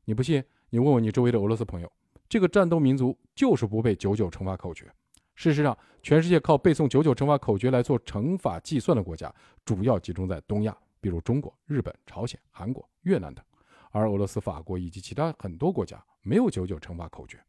[0.04, 1.92] 你不信，你问问你周围的俄罗斯朋友，
[2.28, 4.92] 这个战斗民族就是不背九九乘法口诀。
[5.34, 13.44] 事实上，全世界靠背诵九九乘法口诀来做乘法计算的国家，主要集中在东亚，比如中国、日本、朝鲜、韩国、越南等。
[13.90, 17.42] 而俄罗斯、法国以及其他很多国家没有九九乘法口诀，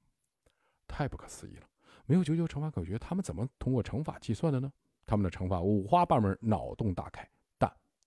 [0.88, 1.64] 太不可思议了！
[2.06, 4.72] 没有九九乘法口诀，他们怎么通过乘法计算的呢？
[5.06, 7.28] 他们的乘法五花八门，脑洞大开，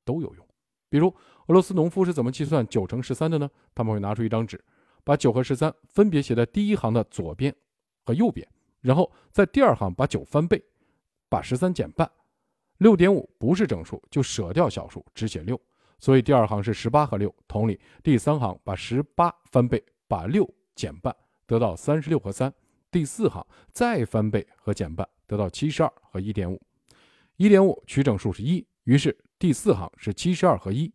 [0.07, 0.46] 都有用。
[0.88, 1.09] 比如，
[1.48, 3.50] 俄罗斯农夫是怎么计算九乘十三的呢？
[3.74, 4.59] 他们会拿出一张纸，
[5.04, 7.54] 把九和十三分别写在第一行的左边
[8.04, 8.48] 和右边。
[8.80, 10.64] 然后在第二行把九翻倍，
[11.28, 12.09] 把十三减半，
[12.78, 15.61] 六点五不是整数就舍掉小数，只写六，
[15.98, 17.34] 所以第二行是十八和六。
[17.48, 21.14] 同理，第三行把十八翻倍，把六减半，
[21.46, 22.52] 得到三十六和三。
[22.92, 26.62] 第四行再翻倍和减半，得到七十二和一点五。
[27.36, 30.93] 一点五取整数是一，于是第四行是七十二和一。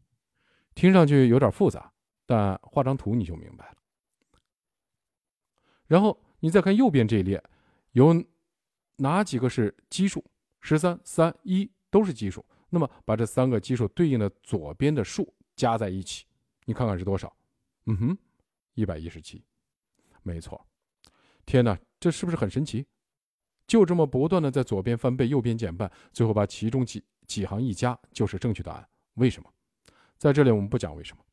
[0.74, 1.92] 听上去有点复杂，
[2.26, 3.78] 但画张图你就明白了。
[5.88, 7.44] 然后你再看右边这一列。
[7.92, 8.24] 有
[8.96, 10.24] 哪几个是奇数？
[10.62, 12.46] 十三、三、一都是奇数。
[12.70, 16.26] 那么把这三个奇数对应的左边的数加在一起，
[16.64, 17.36] 你看看是多少？
[17.88, 18.18] 嗯哼，
[18.76, 19.44] 一百一十七，
[20.24, 20.66] 没错。
[21.46, 22.86] 天哪，这是不是很神奇？
[23.68, 28.86] 就这么不断的在左边翻倍，右边减半，最后把其中几几行一加，就是正确答案。
[29.14, 29.50] 为什么？
[30.18, 31.24] 在这里我们不讲为什么，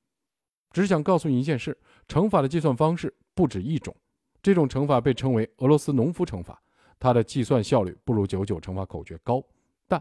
[0.70, 1.76] 只想告诉你一件事：
[2.06, 3.92] 乘法的计算方式不止一种。
[4.40, 6.62] 这种乘法被称为俄罗斯农夫乘法，
[7.00, 9.42] 它的计算效率不如九九乘法口诀高，
[9.88, 10.00] 但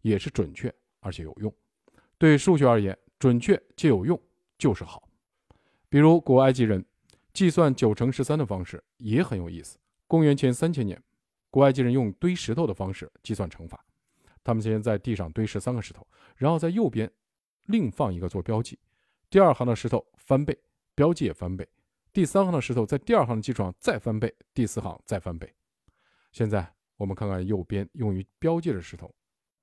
[0.00, 1.54] 也是准确而且有用。
[2.16, 4.18] 对数学而言，准确且有用
[4.56, 5.06] 就是好。
[5.90, 6.82] 比如古埃及人
[7.34, 9.76] 计算九乘十三的方式也很有意思。
[10.06, 11.00] 公元前三千年，
[11.50, 13.84] 古埃及人用堆石头的方式计算乘法。
[14.44, 17.10] 他们先在地上堆十三个石头，然后在右边
[17.64, 18.78] 另放一个做标记，
[19.30, 20.56] 第二行的石头翻倍，
[20.94, 21.66] 标记也翻倍。
[22.12, 25.52] 第三行的石头在第二行的基础上再翻倍，第四行再翻倍。
[26.30, 29.12] 现在我们看看右边用于标记的石头，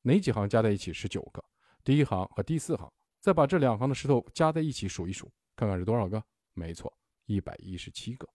[0.02, 1.42] 哪几行加在一起是九个？
[1.84, 6.22] 第一行和第四行，再把这两行的石头加在一起数一数，看看是多少个？
[6.54, 6.92] 没错，
[7.28, 8.28] 一百一十七个。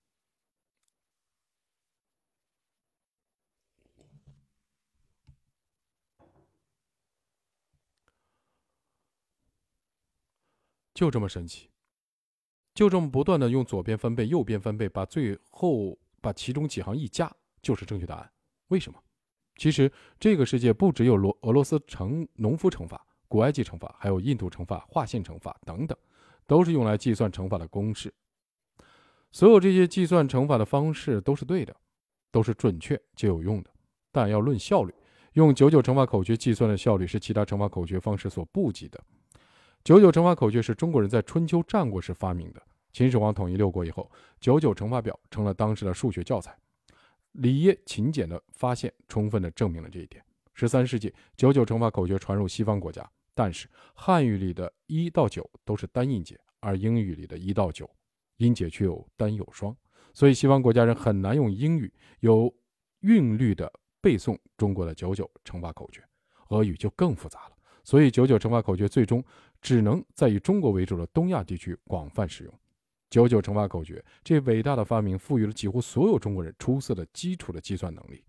[10.97, 11.69] 就这么神奇。
[12.75, 17.31] 就这么不断的用左边翻倍，右边翻倍，把最后把其中几行一加，
[17.61, 18.33] 就是正确答案。
[18.69, 18.99] 为什么？
[19.57, 25.97] 其实这个世界不只有罗俄罗斯乘农夫乘法、古埃及乘法，还有印度乘法、划线乘法等等，
[26.47, 28.13] 都是用来计算乘法的公式。
[29.33, 31.77] 所有这些计算乘法的方式都是对的，
[32.31, 33.71] 都是准确且有用的。
[34.13, 34.95] 但要论效率，
[35.35, 39.03] 用九九乘法口诀计算的效率是其他乘法口诀方式所不及的。
[39.87, 42.61] 九九乘法口诀是中国人在春秋战国时发明的。
[42.93, 44.11] 秦始皇统一六国以后，
[44.41, 46.59] 九九乘法表成了当时的数学教材。
[47.35, 50.21] 里耶秦简的发现充分的证明了这一点。
[50.55, 57.89] 十三世纪，九九乘法口诀传入西方国家，但是汉语里的一到九都是单音节，而英语里的一到九
[58.39, 59.73] 音节却有单有双，
[60.13, 62.53] 所以西方国家人很难用英语有
[63.03, 66.03] 韵律的背诵中国的九九乘法口诀。
[66.49, 67.53] 俄语就更复杂了。
[67.85, 69.23] 所以，九九乘法口诀最终
[69.61, 72.61] 只能在以中国为主的东亚地区广泛使用。
[73.09, 78.25] 九九乘法口诀这伟大的发明，赋予了几乎所有中国人出色的基础的计算能力。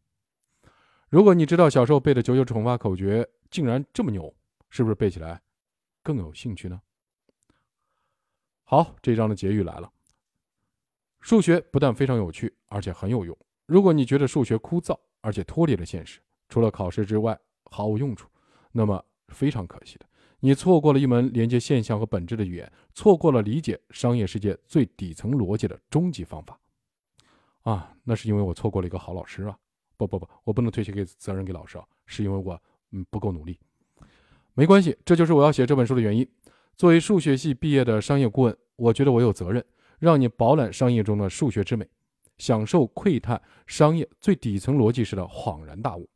[1.09, 4.33] 如果你知道小时候背的九九乘法口诀竟然这么牛，
[4.69, 5.41] 是不是背起来
[6.03, 6.81] 更有兴趣呢？
[8.63, 9.91] 好，这章的结语来了。
[11.21, 13.37] 数学不但非常有趣，而且很有用。
[13.65, 16.19] 如果你觉得数学枯燥，而且脱离了现实，
[16.49, 18.29] 除了考试之外毫无用处，
[18.71, 19.03] 那么。
[19.33, 20.05] 非常可惜的，
[20.39, 26.59] 你错过了一门连接现象和本质的语言，错过了理解商业世界最底层逻辑的终极方法。
[27.63, 29.57] 啊，那是因为我错过了一个好老师啊！
[29.97, 32.61] 不不不，我不能推卸给责任给老师啊，是因为我
[32.91, 33.59] 嗯不够努力。
[34.53, 36.25] 没关系，这就是我要写这本书的原因。
[36.75, 39.65] 作为数学系毕业的商业顾问，我觉得我有责任
[39.97, 41.89] 让你饱览商业中的数学之美，
[42.37, 46.07] 享受窥探商业最底层逻辑时的恍然大悟。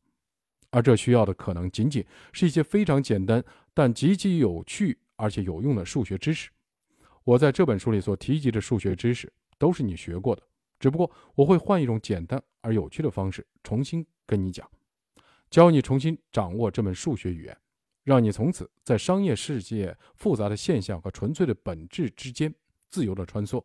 [0.70, 3.44] 而这需要的可能仅仅是一些非常简单
[3.74, 6.50] 但极其有趣而且有用的数学知识。
[7.24, 10.42] 我在这本书里所提及的数学知识都是你学过的，
[10.80, 14.70] 只不过我会换一种简单而有趣的方式重新跟你讲，
[15.50, 17.58] 教你重新掌握这门数学语言。
[18.04, 22.52] 让你从此在商业世界复杂的现象和纯粹的本质之间
[22.90, 23.64] 自由的穿梭。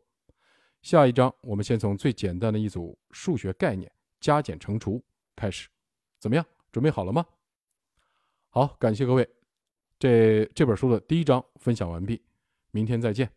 [0.83, 3.91] 下一章，我们先从最简单的一组数学概念——
[4.21, 5.03] 加减乘除
[5.35, 5.71] 开始。
[6.21, 6.45] 怎么样？
[6.71, 7.25] 准备好了吗？
[8.51, 9.36] 好，感谢各位。
[9.99, 12.23] 这这本书的第一章分享完毕，
[12.71, 13.36] 明天再见。